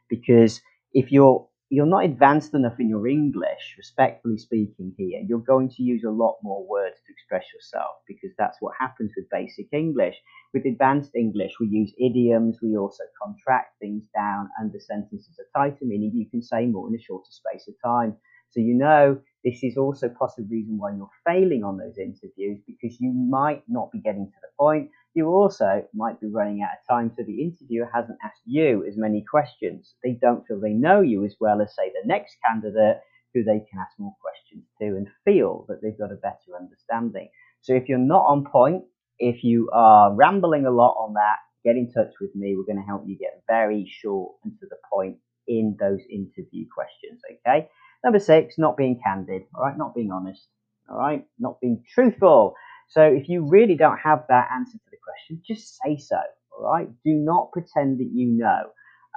Because 0.09 0.61
if 0.93 1.13
you're 1.13 1.47
you're 1.71 1.87
not 1.87 2.05
advanced 2.05 2.53
enough 2.55 2.81
in 2.81 2.89
your 2.89 3.07
English, 3.07 3.77
respectfully 3.79 4.39
speaking, 4.39 4.93
here. 4.99 5.23
You're 5.27 5.39
going 5.39 5.71
to 5.71 5.83
use 5.85 6.05
a 6.05 6.11
lot 6.11 6.39
more 6.43 6.67
words 6.69 6.97
to 7.07 7.13
express 7.13 7.45
yourself 7.55 7.97
because 8.09 8.31
that's 8.37 8.59
what 8.61 8.75
happens 8.79 9.13
with 9.17 9.31
basic 9.31 9.69
English. 9.73 10.17
With 10.53 10.67
advanced 10.67 11.13
English, 11.15 11.53
we 11.61 11.69
use 11.69 11.95
idioms, 11.99 12.59
we 12.61 12.77
also 12.77 13.05
contract 13.23 13.79
things 13.81 14.03
down, 14.15 14.51
and 14.59 14.73
the 14.73 14.81
sentences 14.81 15.39
are 15.39 15.63
tighter, 15.71 15.85
meaning 15.85 16.13
you 16.13 16.29
can 16.29 16.43
say 16.43 16.67
more 16.67 16.89
in 16.89 16.97
a 16.97 17.03
shorter 17.03 17.31
space 17.31 17.69
of 17.69 17.75
time. 17.85 18.17
So 18.51 18.61
you 18.61 18.75
know 18.75 19.21
this 19.45 19.63
is 19.63 19.77
also 19.77 20.09
possible 20.09 20.49
reason 20.51 20.77
why 20.77 20.93
you're 20.95 21.11
failing 21.25 21.65
on 21.65 21.79
those 21.79 21.99
interviews 21.99 22.61
because 22.67 23.01
you 23.01 23.13
might 23.13 23.63
not 23.69 23.93
be 23.93 24.01
getting 24.01 24.27
to 24.27 24.39
the 24.43 24.49
point 24.59 24.91
you 25.15 25.29
also 25.29 25.85
might 25.95 26.21
be 26.21 26.29
running 26.29 26.63
out 26.63 26.71
of 26.79 26.87
time, 26.89 27.13
so 27.17 27.23
the 27.25 27.43
interviewer 27.43 27.91
hasn't 27.93 28.19
asked 28.25 28.43
you 28.45 28.85
as 28.87 28.97
many 28.97 29.25
questions. 29.29 29.95
They 30.05 30.19
don't 30.21 30.47
feel 30.47 30.61
they 30.61 30.73
know 30.73 31.01
you 31.01 31.25
as 31.25 31.35
well 31.41 31.61
as, 31.61 31.75
say, 31.75 31.91
the 31.91 32.07
next 32.07 32.37
candidate 32.47 32.99
who 33.35 33.45
they 33.45 33.61
can 33.71 33.79
ask 33.81 33.99
more 33.99 34.15
questions 34.21 34.65
to 34.81 34.87
and 34.97 35.09
feel 35.25 35.65
that 35.69 35.81
they've 35.83 35.99
got 35.99 36.13
a 36.13 36.17
better 36.17 36.57
understanding. 36.59 37.29
So 37.61 37.75
if 37.75 37.89
you're 37.89 37.99
not 37.99 38.27
on 38.27 38.45
point, 38.45 38.85
if 39.19 39.45
you 39.45 39.69
are 39.73 40.15
rambling 40.15 40.67
a 40.67 40.71
lot 40.71 40.97
on 40.99 41.15
that, 41.15 41.37
get 41.65 41.77
in 41.77 41.93
touch 41.93 42.13
with 42.21 42.35
me. 42.35 42.57
We're 42.57 42.65
going 42.65 42.83
to 42.83 42.89
help 42.89 43.05
you 43.07 43.19
get 43.19 43.43
very 43.47 43.91
short 44.01 44.33
and 44.45 44.59
to 44.61 44.67
the 44.67 44.77
point 44.93 45.17
in 45.47 45.77
those 45.79 46.01
interview 46.11 46.65
questions, 46.75 47.21
okay? 47.47 47.69
Number 48.03 48.19
six, 48.19 48.57
not 48.57 48.77
being 48.77 49.01
candid, 49.05 49.43
all 49.55 49.65
right? 49.65 49.77
Not 49.77 49.95
being 49.95 50.11
honest, 50.11 50.47
all 50.89 50.97
right? 50.97 51.27
Not 51.39 51.61
being 51.61 51.85
truthful. 51.93 52.55
So 52.91 53.03
if 53.03 53.29
you 53.29 53.47
really 53.49 53.77
don't 53.77 53.99
have 53.99 54.25
that 54.29 54.49
answer 54.53 54.77
to 54.77 54.91
the 54.91 54.97
question, 55.03 55.43
just 55.47 55.79
say 55.83 55.97
so. 55.97 56.19
All 56.53 56.65
right. 56.73 56.89
Do 57.05 57.13
not 57.13 57.53
pretend 57.53 57.99
that 58.01 58.11
you 58.13 58.27
know. 58.27 58.63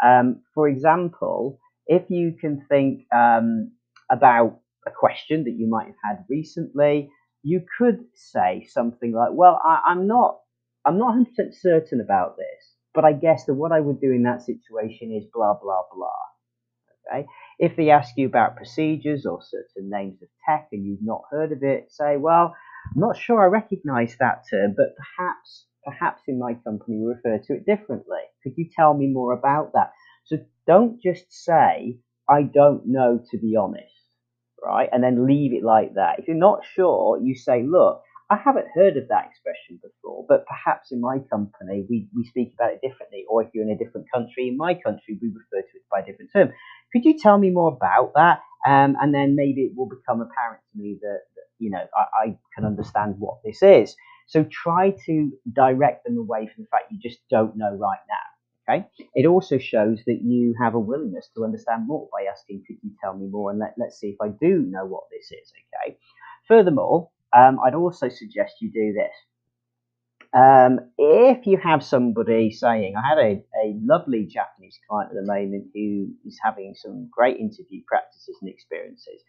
Um, 0.04 0.42
for 0.54 0.68
example, 0.68 1.60
if 1.88 2.04
you 2.10 2.36
can 2.40 2.66
think 2.70 3.06
um, 3.14 3.72
about 4.12 4.60
a 4.88 4.92
question 4.92 5.44
that 5.46 5.56
you 5.58 5.68
might 5.68 5.88
have 5.88 5.96
had 6.04 6.26
recently, 6.30 7.10
you 7.42 7.66
could 7.78 8.06
say 8.14 8.66
something 8.70 9.12
like, 9.12 9.32
"Well, 9.34 9.60
I, 9.66 9.92
am 9.92 10.06
not, 10.08 10.40
I'm 10.86 11.00
not 11.00 11.16
100% 11.16 11.54
certain 11.54 12.00
about 12.00 12.38
this, 12.38 12.76
but 12.94 13.06
I 13.06 13.14
guess 13.14 13.46
that 13.46 13.56
what 13.56 13.72
I 13.72 13.80
would 13.80 14.00
do 14.00 14.12
in 14.12 14.24
that 14.24 14.44
situation 14.44 15.12
is 15.12 15.26
blah 15.34 15.56
blah 15.62 15.82
blah." 15.94 16.10
Okay. 17.12 17.26
If 17.60 17.76
they 17.76 17.90
ask 17.90 18.16
you 18.18 18.28
about 18.28 18.56
procedures 18.56 19.26
or 19.26 19.40
certain 19.42 19.90
names 19.90 20.22
of 20.22 20.30
tech 20.48 20.70
and 20.72 20.86
you've 20.86 21.02
not 21.04 21.24
heard 21.32 21.52
of 21.52 21.64
it, 21.64 21.92
say, 21.92 22.18
"Well." 22.18 22.56
I'm 22.86 23.02
not 23.02 23.18
sure 23.18 23.42
I 23.42 23.46
recognise 23.46 24.16
that 24.20 24.44
term, 24.50 24.74
but 24.76 24.96
perhaps 24.96 25.66
perhaps 25.84 26.22
in 26.28 26.40
my 26.40 26.54
company 26.64 26.98
we 26.98 27.06
refer 27.06 27.38
to 27.38 27.54
it 27.54 27.66
differently. 27.66 28.24
Could 28.42 28.54
you 28.58 28.70
tell 28.74 28.94
me 28.94 29.08
more 29.08 29.34
about 29.34 29.74
that? 29.74 29.92
So 30.26 30.38
don't 30.66 31.02
just 31.02 31.32
say, 31.32 31.98
I 32.30 32.44
don't 32.44 32.88
know 32.88 33.20
to 33.32 33.38
be 33.38 33.56
honest, 33.56 33.94
right? 34.64 34.90
And 34.92 35.04
then 35.04 35.28
leave 35.28 35.54
it 35.54 35.64
like 35.64 35.96
that. 35.96 36.20
If 36.20 36.28
you're 36.28 36.38
not 36.38 36.62
sure, 36.76 37.20
you 37.22 37.36
say, 37.36 37.64
look, 37.64 38.02
I 38.30 38.38
haven't 38.38 38.68
heard 38.74 38.96
of 38.96 39.10
that 39.10 39.28
expression 39.30 39.80
before, 39.84 40.26
but 40.28 40.46
perhaps 40.48 40.92
in 40.92 41.02
my 41.02 41.20
company 41.30 41.86
we, 41.90 42.08
we 42.16 42.24
speak 42.26 42.54
about 42.54 42.72
it 42.72 42.82
differently. 42.82 43.26
Or 43.30 43.44
if 43.44 43.50
you're 43.54 43.66
in 43.66 43.72
a 43.72 43.78
different 43.78 44.08
country, 44.14 44.48
in 44.48 44.58
my 44.58 44.74
country 44.74 45.20
we 45.22 45.28
refer 45.28 45.62
to 45.62 45.78
it 45.78 45.84
by 45.92 46.00
a 46.00 46.06
different 46.06 46.32
term. 46.34 46.52
Could 46.94 47.04
you 47.06 47.20
tell 47.20 47.38
me 47.38 47.50
more 47.50 47.74
about 47.74 48.14
that? 48.16 48.40
Um, 48.66 48.96
and 49.02 49.14
then 49.14 49.36
maybe 49.36 49.62
it 49.62 49.74
will 49.76 49.90
become 49.90 50.22
apparent 50.22 50.64
to 50.72 50.80
me 50.80 50.98
that, 51.02 51.20
that 51.33 51.33
you 51.64 51.72
know 51.72 51.86
I, 51.96 52.06
I 52.24 52.38
can 52.56 52.66
understand 52.66 53.16
what 53.18 53.38
this 53.44 53.64
is. 53.64 53.96
So 54.28 54.46
try 54.46 54.96
to 55.06 55.32
direct 55.52 56.06
them 56.06 56.18
away 56.18 56.50
from 56.54 56.64
the 56.64 56.70
fact 56.70 56.92
you 56.92 57.00
just 57.00 57.20
don't 57.30 57.58
know 57.58 57.74
right 57.76 58.00
now. 58.10 58.28
Okay. 58.66 58.88
It 59.14 59.26
also 59.26 59.58
shows 59.58 60.00
that 60.06 60.22
you 60.24 60.56
have 60.62 60.74
a 60.74 60.80
willingness 60.80 61.30
to 61.36 61.44
understand 61.44 61.88
more 61.88 62.08
by 62.12 62.26
asking, 62.32 62.64
could 62.66 62.78
you 62.82 62.92
tell 63.02 63.14
me 63.14 63.28
more? 63.28 63.52
And 63.52 63.60
let, 63.60 63.76
let's 63.78 64.00
see 64.00 64.08
if 64.08 64.22
I 64.22 64.30
do 64.30 64.66
know 64.70 64.86
what 64.86 65.04
this 65.12 65.26
is. 65.26 65.52
Okay. 65.52 65.98
Furthermore, 66.48 67.10
um, 67.34 67.60
I'd 67.66 67.76
also 67.76 68.08
suggest 68.10 68.62
you 68.62 68.72
do 68.72 68.94
this. 68.94 69.14
Um, 70.34 70.80
if 70.98 71.46
you 71.46 71.58
have 71.58 71.84
somebody 71.84 72.52
saying, 72.52 72.96
I 72.96 73.08
had 73.08 73.18
a, 73.20 73.44
a 73.64 73.78
lovely 73.84 74.26
Japanese 74.26 74.80
client 74.90 75.12
at 75.12 75.16
the 75.16 75.32
moment 75.32 75.68
who 75.74 76.08
is 76.26 76.40
having 76.44 76.74
some 76.76 77.10
great 77.12 77.38
interview 77.38 77.82
practices 77.86 78.38
and 78.42 78.50
experiences. 78.50 79.22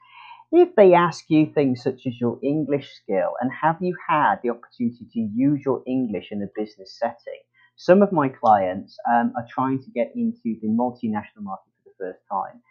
If 0.53 0.75
they 0.77 0.95
ask 0.95 1.25
you 1.29 1.47
things 1.53 1.83
such 1.83 2.07
as 2.07 2.21
your 2.21 2.39
English 2.43 2.91
skill 2.95 3.33
and 3.41 3.51
have 3.63 3.77
you 3.81 3.97
had 4.09 4.37
the 4.43 4.51
opportunity 4.51 5.07
to 5.13 5.21
use 5.35 5.63
your 5.65 5.83
English 5.87 6.29
in 6.31 6.43
a 6.43 6.49
business 6.55 6.97
setting, 6.99 7.43
some 7.77 8.03
of 8.03 8.13
my 8.13 8.29
clients 8.29 8.97
um, 9.13 9.33
are 9.37 9.47
trying 9.51 9.83
to 9.83 9.91
get 9.91 10.13
into 10.15 10.59
the 10.63 10.69
multinational 10.69 11.43
market 11.43 11.73
for 11.83 11.91
the 11.91 12.05
first 12.07 12.21
time 12.31 12.63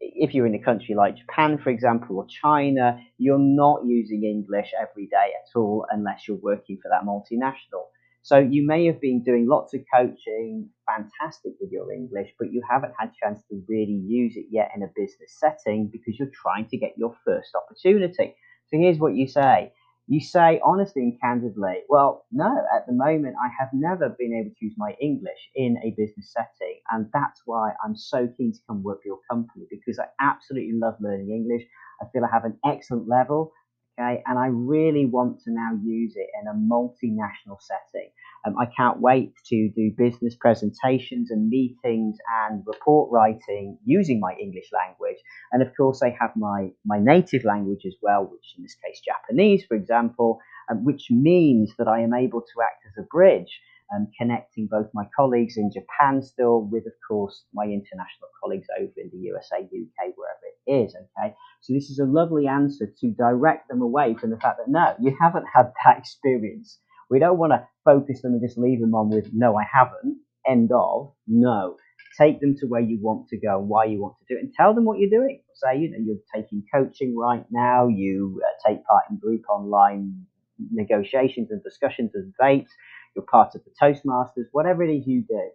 if 0.00 0.34
you're 0.34 0.46
in 0.46 0.54
a 0.54 0.62
country 0.62 0.94
like 0.94 1.16
Japan, 1.16 1.58
for 1.58 1.70
example, 1.70 2.16
or 2.16 2.26
China, 2.26 3.00
you're 3.18 3.38
not 3.38 3.84
using 3.84 4.24
English 4.24 4.72
every 4.80 5.06
day 5.06 5.32
at 5.42 5.58
all 5.58 5.86
unless 5.90 6.28
you're 6.28 6.36
working 6.38 6.78
for 6.82 6.88
that 6.88 7.06
multinational. 7.06 7.86
So 8.22 8.38
you 8.38 8.66
may 8.66 8.84
have 8.86 9.00
been 9.00 9.22
doing 9.22 9.46
lots 9.48 9.74
of 9.74 9.80
coaching, 9.94 10.68
fantastic 10.86 11.52
with 11.60 11.70
your 11.72 11.92
English, 11.92 12.34
but 12.38 12.52
you 12.52 12.62
haven't 12.68 12.92
had 12.98 13.10
a 13.10 13.12
chance 13.26 13.42
to 13.50 13.62
really 13.68 14.02
use 14.06 14.36
it 14.36 14.46
yet 14.50 14.70
in 14.74 14.82
a 14.82 14.88
business 14.94 15.38
setting 15.38 15.88
because 15.92 16.18
you're 16.18 16.30
trying 16.34 16.68
to 16.68 16.76
get 16.76 16.98
your 16.98 17.14
first 17.24 17.50
opportunity. 17.54 18.34
So 18.68 18.78
here's 18.78 18.98
what 18.98 19.14
you 19.14 19.26
say. 19.28 19.72
You 20.10 20.20
say 20.20 20.60
honestly 20.64 21.02
and 21.02 21.20
candidly, 21.20 21.82
well, 21.88 22.24
no, 22.32 22.64
at 22.74 22.86
the 22.86 22.94
moment 22.94 23.36
I 23.42 23.48
have 23.58 23.68
never 23.72 24.08
been 24.18 24.34
able 24.34 24.50
to 24.50 24.64
use 24.64 24.74
my 24.78 24.94
English 25.00 25.50
in 25.54 25.76
a 25.84 25.90
business 25.96 26.32
setting. 26.32 26.80
And 26.90 27.08
that's 27.12 27.42
why 27.44 27.72
I'm 27.84 27.94
so 27.96 28.26
keen 28.36 28.52
to 28.52 28.58
come 28.66 28.82
work 28.82 29.02
for 29.02 29.08
your 29.08 29.20
company 29.30 29.66
because 29.70 29.98
I 29.98 30.06
absolutely 30.20 30.72
love 30.74 30.96
learning 31.00 31.30
English. 31.30 31.66
I 32.02 32.06
feel 32.12 32.24
I 32.24 32.28
have 32.32 32.44
an 32.46 32.58
excellent 32.64 33.06
level. 33.08 33.52
Okay? 33.98 34.22
And 34.26 34.38
I 34.38 34.46
really 34.46 35.06
want 35.06 35.40
to 35.44 35.50
now 35.50 35.70
use 35.82 36.14
it 36.16 36.28
in 36.40 36.48
a 36.48 36.54
multinational 36.54 37.58
setting. 37.60 38.10
Um, 38.46 38.54
I 38.58 38.66
can't 38.66 39.00
wait 39.00 39.32
to 39.46 39.70
do 39.74 39.90
business 39.96 40.36
presentations 40.36 41.30
and 41.30 41.48
meetings 41.48 42.16
and 42.46 42.62
report 42.66 43.10
writing 43.10 43.78
using 43.84 44.20
my 44.20 44.34
English 44.40 44.70
language. 44.72 45.18
And 45.52 45.62
of 45.62 45.68
course, 45.76 46.02
I 46.02 46.16
have 46.20 46.30
my, 46.36 46.70
my 46.84 46.98
native 47.00 47.44
language 47.44 47.82
as 47.86 47.96
well, 48.00 48.24
which 48.24 48.54
in 48.56 48.62
this 48.62 48.76
case, 48.84 49.00
Japanese, 49.04 49.64
for 49.66 49.74
example, 49.74 50.38
um, 50.70 50.84
which 50.84 51.06
means 51.10 51.72
that 51.78 51.88
I 51.88 52.00
am 52.00 52.14
able 52.14 52.40
to 52.40 52.62
act 52.62 52.84
as 52.86 53.02
a 53.02 53.06
bridge 53.06 53.60
um, 53.94 54.08
connecting 54.18 54.66
both 54.70 54.88
my 54.94 55.04
colleagues 55.16 55.56
in 55.56 55.70
Japan 55.72 56.22
still 56.22 56.62
with, 56.70 56.86
of 56.86 56.92
course, 57.06 57.44
my 57.54 57.64
international 57.64 58.28
colleagues 58.42 58.66
over 58.78 58.92
in 58.96 59.10
the 59.12 59.18
USA, 59.18 59.58
UK, 59.58 60.12
wherever 60.16 60.44
it 60.66 60.72
is. 60.84 60.94
Okay, 60.94 61.34
so 61.62 61.72
this 61.72 61.90
is 61.90 61.98
a 61.98 62.04
lovely 62.04 62.46
answer 62.46 62.86
to 63.00 63.10
direct 63.12 63.68
them 63.68 63.82
away 63.82 64.14
from 64.14 64.30
the 64.30 64.36
fact 64.38 64.58
that 64.58 64.70
no, 64.70 64.94
you 65.00 65.16
haven't 65.20 65.46
had 65.52 65.72
that 65.84 65.98
experience. 65.98 66.78
We 67.10 67.18
don't 67.18 67.38
want 67.38 67.52
to 67.52 67.66
focus 67.84 68.20
them 68.22 68.32
and 68.32 68.42
just 68.42 68.58
leave 68.58 68.80
them 68.80 68.94
on 68.94 69.10
with 69.10 69.30
no, 69.32 69.56
I 69.56 69.64
haven't. 69.70 70.18
End 70.46 70.70
of. 70.72 71.12
No, 71.26 71.76
take 72.18 72.40
them 72.40 72.56
to 72.60 72.66
where 72.66 72.80
you 72.80 72.98
want 73.00 73.28
to 73.28 73.38
go 73.38 73.58
and 73.58 73.68
why 73.68 73.84
you 73.84 74.00
want 74.00 74.14
to 74.18 74.34
do 74.34 74.38
it, 74.38 74.44
and 74.44 74.52
tell 74.54 74.74
them 74.74 74.84
what 74.84 74.98
you're 74.98 75.10
doing. 75.10 75.40
Say, 75.54 75.78
you 75.78 75.90
know, 75.90 75.98
you're 76.00 76.16
taking 76.34 76.62
coaching 76.72 77.16
right 77.16 77.44
now. 77.50 77.88
You 77.88 78.40
uh, 78.44 78.68
take 78.68 78.84
part 78.84 79.04
in 79.10 79.18
group 79.18 79.42
online 79.48 80.26
negotiations 80.72 81.50
and 81.50 81.62
discussions 81.62 82.10
and 82.14 82.32
debates 82.32 82.72
you're 83.18 83.26
part 83.26 83.54
of 83.56 83.62
the 83.64 83.72
Toastmasters, 83.82 84.46
whatever 84.52 84.84
it 84.84 84.94
is 84.94 85.06
you 85.06 85.24
do, 85.28 85.50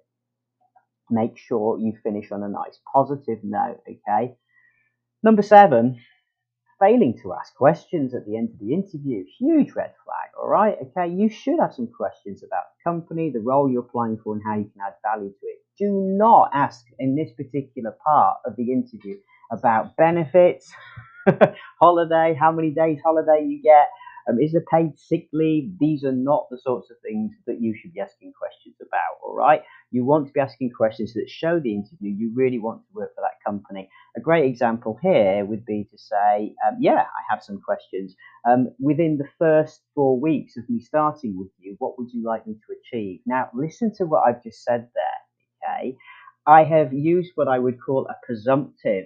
make 1.10 1.38
sure 1.38 1.79
you 1.79 1.93
finish 2.03 2.32
on 2.32 2.43
a 2.43 2.50
nice 2.50 2.79
positive 2.91 3.39
note, 3.43 3.79
okay? 3.88 4.36
Number 5.24 5.41
seven, 5.41 6.00
failing 6.79 7.17
to 7.24 7.34
ask 7.34 7.55
questions 7.55 8.13
at 8.13 8.25
the 8.25 8.36
end 8.36 8.50
of 8.50 8.60
the 8.60 8.74
interview. 8.74 9.24
Huge 9.39 9.74
red 9.75 9.93
flag, 10.03 10.29
all 10.41 10.50
right? 10.50 10.75
Okay, 10.82 11.13
you 11.13 11.29
should 11.29 11.60
have 11.60 11.74
some 11.74 11.88
questions 11.88 12.43
about 12.43 12.63
the 12.75 12.91
company, 12.91 13.29
the 13.29 13.39
role 13.39 13.72
you're 13.72 13.84
applying 13.84 14.20
for, 14.22 14.34
and 14.34 14.43
how 14.46 14.58
you 14.58 14.65
can 14.65 14.82
add 14.86 14.96
value 15.01 15.29
to 15.29 15.46
it. 15.46 15.60
Do 15.79 15.89
not 15.89 16.50
ask 16.53 16.86
in 17.00 17.15
this 17.15 17.32
particular 17.32 17.96
part 18.05 18.39
of 18.46 18.58
the 18.58 18.72
interview 18.74 19.15
about 19.51 19.96
benefits, 19.96 20.72
holiday, 21.79 22.36
how 22.38 22.51
many 22.51 22.72
days 22.72 23.00
holiday 23.03 23.46
you 23.48 23.62
get, 23.63 23.88
um, 24.30 24.39
is 24.39 24.53
there 24.53 24.65
paid 24.72 24.98
sick 24.98 25.27
leave? 25.34 25.72
These 25.80 26.03
are 26.03 26.12
not 26.12 26.48
the 26.50 26.58
sorts 26.58 26.89
of 26.92 26.98
things 27.01 27.34
that 27.48 27.62
you 27.62 27.75
should 27.75 27.94
be 27.94 28.00
asking 28.00 28.34
questions 28.38 28.75
about, 28.82 29.20
all 29.24 29.36
right? 29.36 29.62
You 29.92 30.06
want 30.06 30.27
to 30.27 30.34
be 30.34 30.39
asking 30.39 30.72
questions 30.72 31.13
that 31.13 31.30
show 31.30 31.60
the 31.60 31.74
interview 31.74 32.12
you 32.12 32.32
really 32.36 32.60
want 32.60 32.82
to 32.82 32.94
work 32.94 33.13
for 33.15 33.22
that 33.22 33.44
company. 33.46 33.89
A 34.18 34.22
great 34.22 34.46
example 34.46 34.98
here 35.01 35.46
would 35.46 35.65
be 35.65 35.88
to 35.92 35.98
say, 35.98 36.56
um, 36.68 36.77
yeah, 36.80 37.01
I 37.01 37.22
have 37.30 37.44
some 37.44 37.60
questions. 37.62 38.15
Um, 38.48 38.70
within 38.80 39.18
the 39.18 39.30
first 39.38 39.82
four 39.96 40.20
weeks 40.20 40.58
of 40.58 40.70
me 40.70 40.80
starting 40.80 41.38
with 41.38 41.50
you, 41.60 41.75
what 41.80 41.98
would 41.98 42.12
you 42.13 42.24
like 42.24 42.48
me 42.48 42.53
to 42.53 42.75
achieve? 42.80 43.22
Now, 43.25 43.50
listen 43.53 43.94
to 43.98 44.06
what 44.06 44.24
I've 44.27 44.44
just 44.44 44.63
said 44.63 44.88
there, 44.94 45.70
okay? 45.77 45.98
I 46.46 46.63
have 46.63 46.92
used 46.94 47.32
what 47.36 47.48
I 47.48 47.60
would 47.60 47.77
call 47.80 48.08
a 48.08 48.25
presumptive 48.25 49.06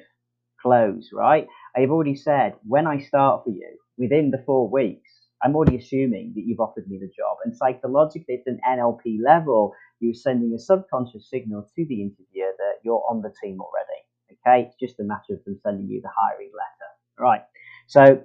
close, 0.62 1.10
right? 1.14 1.48
I've 1.76 1.92
already 1.92 2.16
said, 2.16 2.56
when 2.66 2.88
I 2.88 3.00
start 3.00 3.44
for 3.44 3.52
you, 3.52 3.78
within 3.98 4.32
the 4.32 4.44
four 4.46 4.70
weeks, 4.70 5.12
I'm 5.44 5.56
already 5.56 5.78
assuming 5.78 6.34
that 6.36 6.46
you've 6.46 6.60
offered 6.60 6.88
me 6.88 6.98
the 6.98 7.12
job. 7.16 7.38
And 7.44 7.56
psychologically, 7.56 8.42
at 8.46 8.52
an 8.52 8.60
NLP 8.68 9.20
level, 9.24 9.74
you're 10.00 10.14
sending 10.14 10.54
a 10.54 10.60
subconscious 10.60 11.30
signal 11.30 11.68
to 11.76 11.86
the 11.86 12.02
interviewer 12.02 12.54
that 12.58 12.80
you're 12.84 13.04
on 13.10 13.22
the 13.22 13.34
team 13.44 13.60
already. 13.62 14.02
Okay, 14.32 14.68
it's 14.68 14.76
just 14.80 15.00
a 15.00 15.04
matter 15.04 15.34
of 15.34 15.44
them 15.46 15.60
sending 15.64 15.88
you 15.88 16.02
the 16.02 16.10
hiring 16.16 16.52
letter. 16.54 16.90
Right. 17.20 17.42
So 17.88 18.22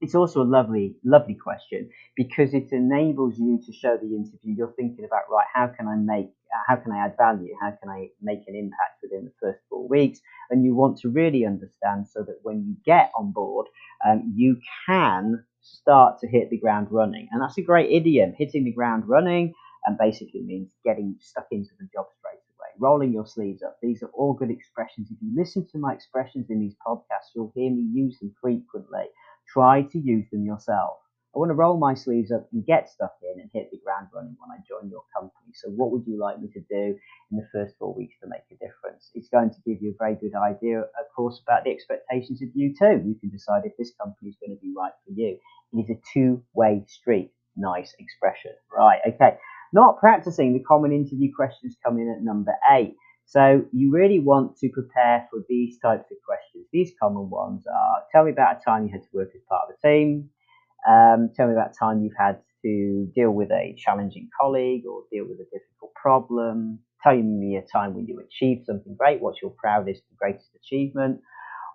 it's 0.00 0.14
also 0.14 0.42
a 0.42 0.44
lovely, 0.44 0.94
lovely 1.04 1.34
question 1.34 1.88
because 2.16 2.54
it 2.54 2.68
enables 2.72 3.38
you 3.38 3.60
to 3.66 3.72
show 3.72 3.96
the 3.96 4.14
interview 4.14 4.54
you're 4.56 4.74
thinking 4.76 5.04
about, 5.04 5.22
right, 5.30 5.46
how 5.52 5.66
can 5.66 5.88
I 5.88 5.96
make, 5.96 6.30
how 6.68 6.76
can 6.76 6.92
I 6.92 7.04
add 7.04 7.16
value? 7.16 7.54
How 7.60 7.72
can 7.80 7.90
I 7.90 8.08
make 8.22 8.40
an 8.46 8.54
impact 8.54 9.02
within 9.02 9.24
the 9.24 9.32
first 9.40 9.60
four 9.68 9.88
weeks? 9.88 10.20
And 10.50 10.64
you 10.64 10.74
want 10.74 10.98
to 10.98 11.08
really 11.08 11.44
understand 11.44 12.06
so 12.08 12.22
that 12.22 12.38
when 12.42 12.64
you 12.64 12.76
get 12.84 13.10
on 13.18 13.32
board, 13.32 13.66
um, 14.06 14.32
you 14.36 14.58
can 14.86 15.44
start 15.60 16.18
to 16.20 16.28
hit 16.28 16.50
the 16.50 16.58
ground 16.58 16.88
running. 16.90 17.28
And 17.32 17.42
that's 17.42 17.58
a 17.58 17.62
great 17.62 17.90
idiom, 17.90 18.34
hitting 18.36 18.64
the 18.64 18.72
ground 18.72 19.04
running, 19.08 19.52
and 19.84 19.98
basically 19.98 20.42
means 20.42 20.72
getting 20.84 21.16
stuck 21.20 21.46
into 21.50 21.70
the 21.78 21.88
job 21.92 22.06
straight 22.18 22.40
away, 22.58 22.68
rolling 22.78 23.12
your 23.12 23.26
sleeves 23.26 23.62
up. 23.62 23.76
These 23.82 24.02
are 24.02 24.10
all 24.14 24.32
good 24.32 24.50
expressions. 24.50 25.08
If 25.10 25.18
you 25.20 25.32
listen 25.36 25.66
to 25.72 25.78
my 25.78 25.92
expressions 25.92 26.50
in 26.50 26.60
these 26.60 26.76
podcasts, 26.86 27.34
you'll 27.34 27.52
hear 27.54 27.70
me 27.70 27.82
use 27.92 28.18
them 28.20 28.34
frequently. 28.40 29.06
Try 29.52 29.82
to 29.82 29.98
use 29.98 30.26
them 30.30 30.44
yourself. 30.44 30.98
I 31.34 31.38
want 31.38 31.50
to 31.50 31.54
roll 31.54 31.78
my 31.78 31.94
sleeves 31.94 32.32
up 32.32 32.48
and 32.52 32.66
get 32.66 32.88
stuck 32.88 33.14
in 33.22 33.40
and 33.40 33.50
hit 33.52 33.70
the 33.70 33.78
ground 33.84 34.08
running 34.14 34.36
when 34.40 34.50
I 34.50 34.60
join 34.66 34.90
your 34.90 35.04
company. 35.14 35.52
So, 35.54 35.68
what 35.70 35.92
would 35.92 36.06
you 36.06 36.18
like 36.18 36.40
me 36.40 36.48
to 36.54 36.60
do 36.60 36.96
in 37.30 37.36
the 37.36 37.46
first 37.52 37.76
four 37.78 37.94
weeks 37.94 38.16
to 38.22 38.28
make 38.28 38.42
a 38.50 38.54
difference? 38.54 39.10
It's 39.14 39.28
going 39.28 39.50
to 39.50 39.60
give 39.66 39.82
you 39.82 39.90
a 39.90 40.02
very 40.02 40.16
good 40.16 40.34
idea, 40.34 40.80
of 40.80 41.06
course, 41.14 41.40
about 41.46 41.64
the 41.64 41.70
expectations 41.70 42.42
of 42.42 42.48
you 42.54 42.74
too. 42.76 43.02
You 43.06 43.14
can 43.20 43.30
decide 43.30 43.62
if 43.64 43.76
this 43.78 43.92
company 44.02 44.30
is 44.30 44.36
going 44.40 44.56
to 44.56 44.60
be 44.60 44.72
right 44.76 44.92
for 45.04 45.12
you. 45.12 45.38
It 45.72 45.78
is 45.78 45.90
a 45.90 46.00
two 46.12 46.42
way 46.54 46.84
street. 46.88 47.30
Nice 47.56 47.94
expression. 47.98 48.52
Right, 48.74 49.00
okay. 49.06 49.36
Not 49.72 49.98
practicing 50.00 50.54
the 50.54 50.64
common 50.64 50.92
interview 50.92 51.30
questions 51.34 51.76
come 51.84 51.98
in 51.98 52.10
at 52.10 52.24
number 52.24 52.54
eight. 52.72 52.96
So 53.28 53.66
you 53.72 53.92
really 53.92 54.20
want 54.20 54.56
to 54.58 54.70
prepare 54.70 55.28
for 55.30 55.40
these 55.50 55.78
types 55.80 56.06
of 56.10 56.16
questions. 56.26 56.66
These 56.72 56.92
common 57.00 57.28
ones 57.28 57.64
are 57.66 58.02
tell 58.10 58.24
me 58.24 58.32
about 58.32 58.56
a 58.56 58.64
time 58.64 58.86
you 58.86 58.92
had 58.92 59.02
to 59.02 59.08
work 59.12 59.28
as 59.34 59.42
part 59.48 59.68
of 59.68 59.76
a 59.76 59.86
team. 59.86 60.30
Um, 60.88 61.30
tell 61.36 61.46
me 61.46 61.52
about 61.52 61.72
a 61.72 61.78
time 61.78 62.02
you've 62.02 62.16
had 62.18 62.40
to 62.64 63.12
deal 63.14 63.30
with 63.30 63.50
a 63.50 63.74
challenging 63.76 64.30
colleague 64.40 64.84
or 64.90 65.02
deal 65.12 65.26
with 65.28 65.40
a 65.40 65.44
difficult 65.44 65.92
problem. 65.94 66.78
Tell 67.04 67.16
me 67.16 67.56
a 67.56 67.62
time 67.70 67.94
when 67.94 68.06
you 68.06 68.18
achieved 68.20 68.64
something 68.64 68.96
great. 68.98 69.20
What's 69.20 69.42
your 69.42 69.52
proudest 69.58 70.02
and 70.08 70.18
greatest 70.18 70.48
achievement? 70.56 71.20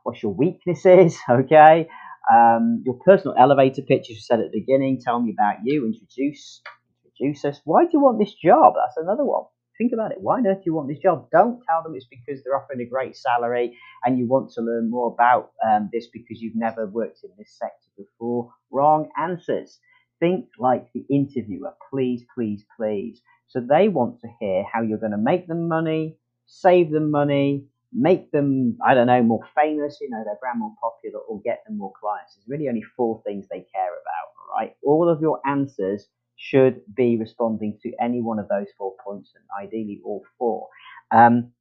What's 0.04 0.24
your 0.24 0.34
weaknesses? 0.34 1.18
Okay. 1.30 1.88
Um, 2.32 2.84
your 2.86 2.96
personal 3.06 3.36
elevator 3.38 3.82
pitch, 3.82 4.04
as 4.04 4.10
you 4.12 4.16
said 4.22 4.40
at 4.40 4.52
the 4.52 4.60
beginning. 4.62 5.02
Tell 5.02 5.22
me 5.22 5.36
about 5.38 5.58
you. 5.66 5.86
Introduce, 5.86 6.62
introduce 7.06 7.46
us. 7.46 7.62
Why 7.66 7.84
do 7.84 7.90
you 7.94 8.00
want 8.00 8.20
this 8.20 8.34
job? 8.34 8.76
That's 8.76 8.98
another 8.98 9.26
one. 9.26 9.44
Think 9.78 9.92
about 9.92 10.12
it. 10.12 10.22
Why 10.22 10.38
on 10.38 10.48
earth 10.48 10.60
do 10.60 10.64
you 10.68 10.74
want 10.74 10.88
this 10.88 11.00
job? 11.00 11.28
Don't 11.32 11.62
tell 11.68 11.82
them 11.82 11.96
it's 11.96 12.06
because 12.06 12.44
they're 12.44 12.56
offering 12.56 12.82
a 12.82 12.86
great 12.86 13.18
salary 13.18 13.78
and 14.04 14.20
you 14.20 14.28
want 14.28 14.52
to 14.52 14.62
learn 14.62 14.90
more 14.90 15.12
about 15.12 15.52
um, 15.68 15.90
this 15.92 16.08
because 16.08 16.42
you've 16.42 16.56
never 16.56 16.86
worked 16.86 17.24
in 17.24 17.32
this 17.38 17.58
sector 17.58 17.90
before. 17.98 18.54
Wrong 18.72 19.10
answers. 19.18 19.80
Think 20.20 20.46
like 20.60 20.88
the 20.94 21.06
interviewer, 21.10 21.74
please, 21.90 22.24
please, 22.36 22.64
please. 22.78 23.22
So 23.48 23.60
they 23.60 23.88
want 23.88 24.20
to 24.22 24.28
hear 24.40 24.64
how 24.72 24.82
you're 24.82 25.00
going 25.00 25.12
to 25.12 25.18
make 25.18 25.48
them 25.48 25.68
money, 25.68 26.18
save 26.46 26.92
them 26.92 27.12
money, 27.12 27.66
make 27.92 28.32
them, 28.32 28.78
I 28.86 28.94
don't 28.94 29.08
know, 29.08 29.22
more 29.24 29.44
famous, 29.56 29.98
you 30.02 30.10
know, 30.10 30.24
their 30.24 30.38
brand 30.40 30.60
more 30.60 30.74
popular, 30.82 31.20
or 31.20 31.42
get 31.42 31.64
them 31.66 31.78
more 31.78 31.94
clients. 32.00 32.36
There's 32.36 32.48
really 32.48 32.70
only 32.70 32.84
four 32.96 33.22
things 33.26 33.48
they 33.50 33.66
care 33.74 33.92
about, 33.92 34.28
all 34.40 34.58
right? 34.60 34.76
All 34.84 35.10
of 35.10 35.22
your 35.22 35.40
answers 35.46 36.08
should 36.44 36.82
be 36.94 37.16
responding 37.18 37.78
to 37.82 37.94
any 38.02 38.22
one 38.22 38.38
of 38.38 38.50
those 38.50 38.68
four 38.78 38.94
points, 39.04 39.32
and 39.36 39.46
ideally 39.66 40.02
all 40.04 40.24
four. 40.38 40.68
Um, 41.12 41.52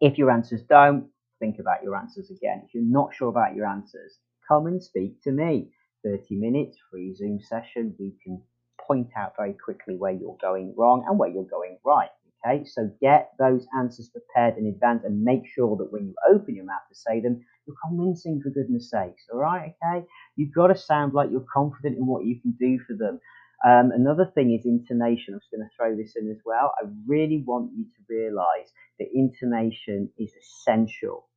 if 0.00 0.18
your 0.18 0.30
answers 0.30 0.62
don't, 0.68 1.08
think 1.40 1.58
about 1.58 1.82
your 1.82 1.96
answers 1.96 2.30
again. 2.30 2.62
If 2.66 2.74
you're 2.74 2.84
not 2.84 3.14
sure 3.14 3.28
about 3.30 3.56
your 3.56 3.66
answers, 3.66 4.18
come 4.46 4.66
and 4.66 4.82
speak 4.82 5.22
to 5.22 5.32
me. 5.32 5.70
30 6.04 6.36
minutes, 6.36 6.76
free 6.90 7.14
Zoom 7.14 7.40
session. 7.40 7.94
We 7.98 8.12
can 8.22 8.42
point 8.86 9.08
out 9.16 9.34
very 9.36 9.54
quickly 9.54 9.96
where 9.96 10.12
you're 10.12 10.36
going 10.42 10.74
wrong 10.76 11.04
and 11.08 11.18
where 11.18 11.30
you're 11.30 11.44
going 11.44 11.78
right. 11.84 12.10
Okay, 12.44 12.64
so 12.64 12.90
get 13.00 13.30
those 13.38 13.66
answers 13.78 14.10
prepared 14.10 14.58
in 14.58 14.66
advance 14.66 15.04
and 15.04 15.22
make 15.22 15.46
sure 15.46 15.76
that 15.76 15.92
when 15.92 16.08
you 16.08 16.14
open 16.28 16.56
your 16.56 16.64
mouth 16.64 16.82
to 16.88 16.94
say 16.94 17.20
them, 17.20 17.40
you're 17.66 17.76
convincing 17.88 18.42
for 18.42 18.50
goodness 18.50 18.90
sakes. 18.90 19.24
All 19.32 19.38
right, 19.38 19.72
okay? 19.82 20.04
You've 20.36 20.52
got 20.52 20.66
to 20.66 20.76
sound 20.76 21.14
like 21.14 21.30
you're 21.30 21.46
confident 21.54 21.96
in 21.96 22.04
what 22.04 22.24
you 22.24 22.40
can 22.40 22.50
do 22.58 22.80
for 22.86 22.94
them. 22.94 23.20
Um, 23.66 23.92
another 23.92 24.30
thing 24.34 24.54
is 24.54 24.66
intonation. 24.66 25.34
I'm 25.34 25.40
just 25.40 25.50
going 25.50 25.62
to 25.68 25.76
throw 25.76 25.96
this 25.96 26.14
in 26.16 26.30
as 26.30 26.40
well. 26.44 26.72
I 26.82 26.86
really 27.06 27.44
want 27.46 27.72
you 27.76 27.84
to 27.84 28.00
realize 28.08 28.72
that 28.98 29.08
intonation 29.14 30.10
is 30.18 30.32
essential. 30.34 31.28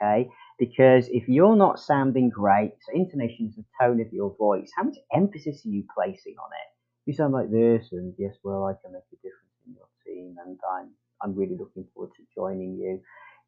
Okay, 0.00 0.28
because 0.58 1.08
if 1.10 1.28
you're 1.28 1.56
not 1.56 1.78
sounding 1.80 2.28
great, 2.30 2.72
so 2.82 2.92
intonation 2.94 3.46
is 3.48 3.56
the 3.56 3.64
tone 3.80 4.00
of 4.00 4.12
your 4.12 4.34
voice. 4.36 4.70
How 4.76 4.84
much 4.84 4.96
emphasis 5.14 5.64
are 5.66 5.70
you 5.70 5.84
placing 5.94 6.34
on 6.38 6.50
it? 6.52 6.70
You 7.06 7.14
sound 7.14 7.32
like 7.34 7.50
this, 7.50 7.88
and 7.92 8.14
yes, 8.18 8.34
well, 8.44 8.64
I 8.66 8.74
can 8.82 8.92
make 8.92 9.04
a 9.12 9.16
difference 9.16 9.56
in 9.66 9.74
your 9.74 9.88
team, 10.06 10.36
and 10.44 10.58
I'm 10.76 10.90
I'm 11.22 11.34
really 11.36 11.56
looking 11.58 11.86
forward 11.94 12.12
to 12.16 12.22
joining 12.34 12.76
you 12.76 13.00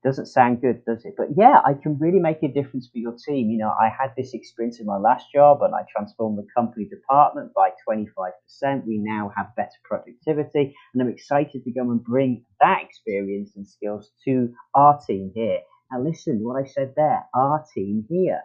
doesn't 0.05 0.27
sound 0.27 0.61
good, 0.62 0.85
does 0.87 1.05
it? 1.07 1.14
But 1.17 1.29
yeah, 1.37 1.61
I 1.67 1.75
can 1.75 1.99
really 1.99 2.21
make 2.21 2.43
a 2.45 2.49
difference 2.49 2.88
for 2.93 2.99
your 2.99 3.14
team. 3.27 3.51
You 3.51 3.59
know, 3.59 3.71
I 3.81 3.88
had 3.88 4.12
this 4.17 4.35
experience 4.35 4.81
in 4.81 4.87
my 4.87 4.99
last 4.99 5.27
job 5.35 5.62
and 5.62 5.75
I 5.75 5.83
transformed 5.90 6.38
the 6.38 6.47
company 6.57 6.87
department 6.87 7.53
by 7.55 7.71
25%. 7.88 8.87
We 8.87 8.99
now 8.99 9.33
have 9.37 9.57
better 9.57 9.79
productivity 9.85 10.75
and 10.95 11.03
I'm 11.03 11.11
excited 11.11 11.64
to 11.64 11.73
go 11.73 11.83
and 11.90 12.05
bring 12.05 12.45
that 12.61 12.83
experience 12.83 13.53
and 13.57 13.67
skills 13.67 14.12
to 14.27 14.55
our 14.75 15.01
team 15.07 15.33
here. 15.35 15.61
Now 15.93 16.03
listen, 16.03 16.45
what 16.45 16.62
I 16.62 16.69
said 16.69 16.95
there, 16.97 17.25
our 17.35 17.64
team 17.75 18.07
here. 18.09 18.43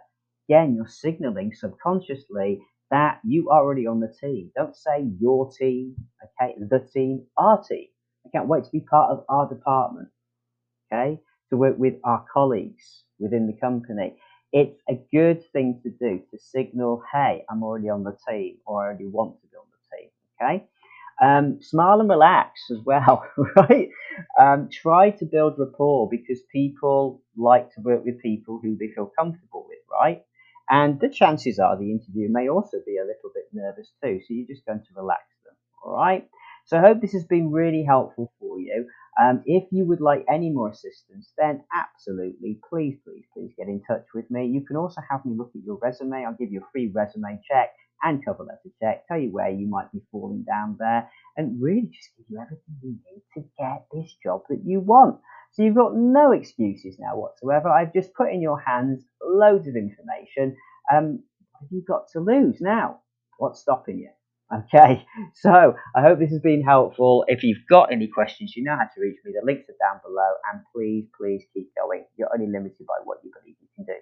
again, 0.48 0.74
you're 0.76 0.88
signaling 0.88 1.54
subconsciously 1.54 2.60
that 2.90 3.20
you 3.24 3.50
are 3.50 3.62
already 3.62 3.86
on 3.86 4.00
the 4.00 4.14
team. 4.20 4.50
Don't 4.56 4.76
say 4.76 5.06
your 5.20 5.50
team, 5.52 5.96
okay, 6.42 6.54
the 6.58 6.80
team, 6.94 7.26
our 7.38 7.62
team. 7.62 7.86
I 8.26 8.30
can't 8.30 8.48
wait 8.48 8.64
to 8.64 8.70
be 8.72 8.80
part 8.80 9.12
of 9.12 9.24
our 9.28 9.48
department, 9.48 10.08
okay, 10.92 11.20
to 11.50 11.56
work 11.56 11.76
with 11.78 11.94
our 12.04 12.24
colleagues 12.32 13.04
within 13.18 13.46
the 13.46 13.54
company. 13.60 14.16
It's 14.52 14.80
a 14.88 14.94
good 15.12 15.44
thing 15.52 15.80
to 15.84 15.90
do 15.90 16.22
to 16.30 16.38
signal, 16.38 17.02
hey, 17.12 17.44
I'm 17.50 17.62
already 17.62 17.88
on 17.90 18.04
the 18.04 18.16
team 18.28 18.58
or 18.66 18.82
I 18.82 18.86
already 18.86 19.06
want 19.06 19.40
to 19.40 19.46
be 19.48 19.56
on 19.56 19.66
the 19.70 19.96
team, 19.96 20.10
okay? 20.42 20.66
Um, 21.22 21.62
smile 21.62 22.00
and 22.00 22.10
relax 22.10 22.70
as 22.70 22.78
well, 22.84 23.24
right? 23.56 23.88
Um, 24.38 24.68
try 24.72 25.10
to 25.10 25.26
build 25.26 25.54
rapport 25.58 26.08
because 26.10 26.40
people 26.52 27.22
like 27.36 27.72
to 27.74 27.80
work 27.82 28.04
with 28.04 28.20
people 28.22 28.60
who 28.62 28.76
they 28.76 28.88
feel 28.88 29.10
comfortable 29.18 29.66
with, 29.68 29.78
right? 29.90 30.22
And 30.70 31.00
the 31.00 31.08
chances 31.10 31.58
are 31.58 31.76
the 31.78 31.90
interview 31.90 32.28
may 32.30 32.48
also 32.48 32.78
be 32.86 32.96
a 32.98 33.02
little 33.02 33.30
bit 33.34 33.46
nervous 33.52 33.92
too, 34.02 34.20
so 34.20 34.34
you're 34.34 34.46
just 34.46 34.66
going 34.66 34.80
to 34.80 35.00
relax 35.00 35.24
them, 35.44 35.54
all 35.84 35.94
right? 35.94 36.28
So 36.66 36.78
I 36.78 36.80
hope 36.80 37.00
this 37.00 37.12
has 37.12 37.24
been 37.24 37.50
really 37.52 37.84
helpful 37.84 38.32
for 38.40 38.58
you. 38.60 38.86
Um, 39.20 39.42
if 39.46 39.64
you 39.70 39.84
would 39.86 40.00
like 40.00 40.24
any 40.28 40.50
more 40.50 40.70
assistance, 40.70 41.32
then 41.36 41.62
absolutely, 41.74 42.58
please, 42.68 42.98
please, 43.04 43.24
please 43.32 43.52
get 43.56 43.68
in 43.68 43.82
touch 43.86 44.04
with 44.14 44.30
me. 44.30 44.46
You 44.46 44.64
can 44.64 44.76
also 44.76 45.00
have 45.10 45.24
me 45.24 45.36
look 45.36 45.50
at 45.54 45.64
your 45.64 45.78
resume. 45.82 46.24
I'll 46.24 46.36
give 46.38 46.52
you 46.52 46.60
a 46.60 46.70
free 46.72 46.90
resume 46.94 47.40
check 47.46 47.70
and 48.02 48.24
cover 48.24 48.44
letter 48.44 48.74
check, 48.80 49.06
tell 49.06 49.18
you 49.18 49.30
where 49.30 49.50
you 49.50 49.66
might 49.66 49.92
be 49.92 50.00
falling 50.10 50.44
down 50.44 50.76
there, 50.78 51.10
and 51.36 51.60
really 51.60 51.90
just 51.92 52.10
give 52.16 52.26
you 52.28 52.40
everything 52.40 52.76
you 52.82 52.96
need 53.12 53.22
to 53.34 53.44
get 53.58 53.84
this 53.92 54.16
job 54.22 54.42
that 54.48 54.62
you 54.64 54.80
want. 54.80 55.18
So 55.52 55.62
you've 55.62 55.74
got 55.74 55.96
no 55.96 56.32
excuses 56.32 56.96
now 56.98 57.16
whatsoever. 57.16 57.68
I've 57.68 57.92
just 57.92 58.14
put 58.14 58.32
in 58.32 58.40
your 58.40 58.58
hands 58.60 59.04
loads 59.22 59.66
of 59.66 59.74
information. 59.76 60.56
Um, 60.92 61.22
have 61.60 61.68
you 61.70 61.82
got 61.86 62.08
to 62.12 62.20
lose 62.20 62.60
now? 62.60 63.00
What's 63.38 63.60
stopping 63.60 63.98
you? 63.98 64.10
Okay, 64.52 65.04
so 65.34 65.74
I 65.94 66.02
hope 66.02 66.18
this 66.18 66.30
has 66.30 66.40
been 66.40 66.62
helpful. 66.62 67.24
If 67.28 67.42
you've 67.42 67.66
got 67.70 67.92
any 67.92 68.08
questions, 68.08 68.54
you 68.56 68.64
know 68.64 68.76
how 68.76 68.88
to 68.94 69.00
reach 69.00 69.18
me. 69.24 69.32
The 69.38 69.44
links 69.44 69.68
are 69.68 69.78
down 69.80 70.00
below, 70.04 70.30
and 70.52 70.62
please, 70.74 71.06
please 71.18 71.44
keep 71.54 71.70
going. 71.76 72.04
You're 72.16 72.32
only 72.34 72.50
limited 72.50 72.86
by 72.86 72.98
what 73.04 73.18
you 73.22 73.30
believe 73.40 73.56
you 73.60 73.68
can 73.76 73.84
do. 73.84 74.00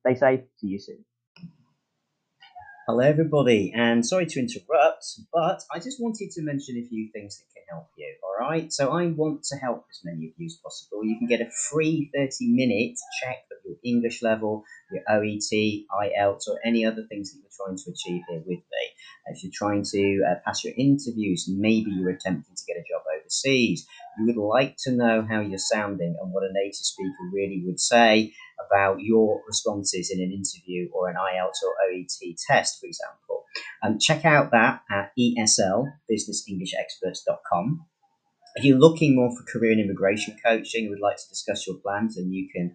Stay 0.00 0.18
safe. 0.18 0.40
See 0.58 0.68
you 0.68 0.78
soon. 0.78 1.04
Hello, 2.88 3.00
everybody, 3.00 3.72
and 3.74 4.06
sorry 4.06 4.26
to 4.26 4.38
interrupt, 4.38 5.04
but 5.32 5.60
I 5.74 5.80
just 5.80 6.00
wanted 6.00 6.30
to 6.30 6.42
mention 6.42 6.76
a 6.76 6.86
few 6.86 7.10
things 7.12 7.36
that 7.36 7.52
can 7.52 7.64
help 7.68 7.88
you. 7.98 8.14
All 8.22 8.48
right, 8.48 8.72
so 8.72 8.90
I 8.90 9.08
want 9.08 9.42
to 9.42 9.56
help 9.56 9.86
as 9.90 10.02
many 10.04 10.28
of 10.28 10.34
you 10.36 10.46
as 10.46 10.60
possible. 10.62 11.04
You 11.04 11.18
can 11.18 11.26
get 11.26 11.40
a 11.40 11.50
free 11.68 12.08
30 12.14 12.30
minute 12.42 12.96
check 13.20 13.38
of 13.50 13.58
your 13.64 13.74
English 13.84 14.22
level, 14.22 14.62
your 14.92 15.02
OET, 15.10 15.50
IELTS, 15.50 16.46
or 16.46 16.60
any 16.64 16.86
other 16.86 17.04
things 17.08 17.32
that 17.32 17.40
you're 17.40 17.66
trying 17.66 17.76
to 17.76 17.90
achieve 17.90 18.22
here 18.28 18.44
with 18.46 18.60
me. 18.60 18.84
If 19.32 19.42
you're 19.42 19.50
trying 19.52 19.82
to 19.90 20.22
uh, 20.30 20.34
pass 20.44 20.62
your 20.62 20.74
interviews, 20.78 21.46
maybe 21.48 21.90
you're 21.90 22.10
attempting 22.10 22.54
to 22.54 22.64
get 22.68 22.76
a 22.76 22.86
job 22.88 23.02
overseas, 23.18 23.84
you 24.16 24.26
would 24.26 24.36
like 24.36 24.76
to 24.84 24.92
know 24.92 25.26
how 25.28 25.40
you're 25.40 25.58
sounding 25.58 26.14
and 26.20 26.32
what 26.32 26.44
a 26.44 26.52
native 26.52 26.76
speaker 26.76 27.30
really 27.32 27.64
would 27.66 27.80
say 27.80 28.32
about 28.64 29.00
your 29.00 29.42
responses 29.46 30.10
in 30.10 30.20
an 30.20 30.32
interview 30.32 30.88
or 30.92 31.08
an 31.08 31.16
IELTS 31.16 31.62
or 31.64 31.74
OET 31.88 32.36
test, 32.46 32.80
for 32.80 32.86
example. 32.86 33.44
Um, 33.82 33.98
check 33.98 34.24
out 34.24 34.50
that 34.52 34.82
at 34.90 35.12
ESL, 35.18 35.86
businessenglishexperts.com. 36.10 37.86
If 38.56 38.64
you're 38.64 38.78
looking 38.78 39.16
more 39.16 39.30
for 39.36 39.44
career 39.44 39.72
and 39.72 39.80
immigration 39.80 40.36
coaching 40.44 40.84
and 40.84 40.90
would 40.90 41.00
like 41.00 41.16
to 41.16 41.28
discuss 41.28 41.66
your 41.66 41.76
plans, 41.76 42.16
then 42.16 42.32
you 42.32 42.48
can 42.54 42.74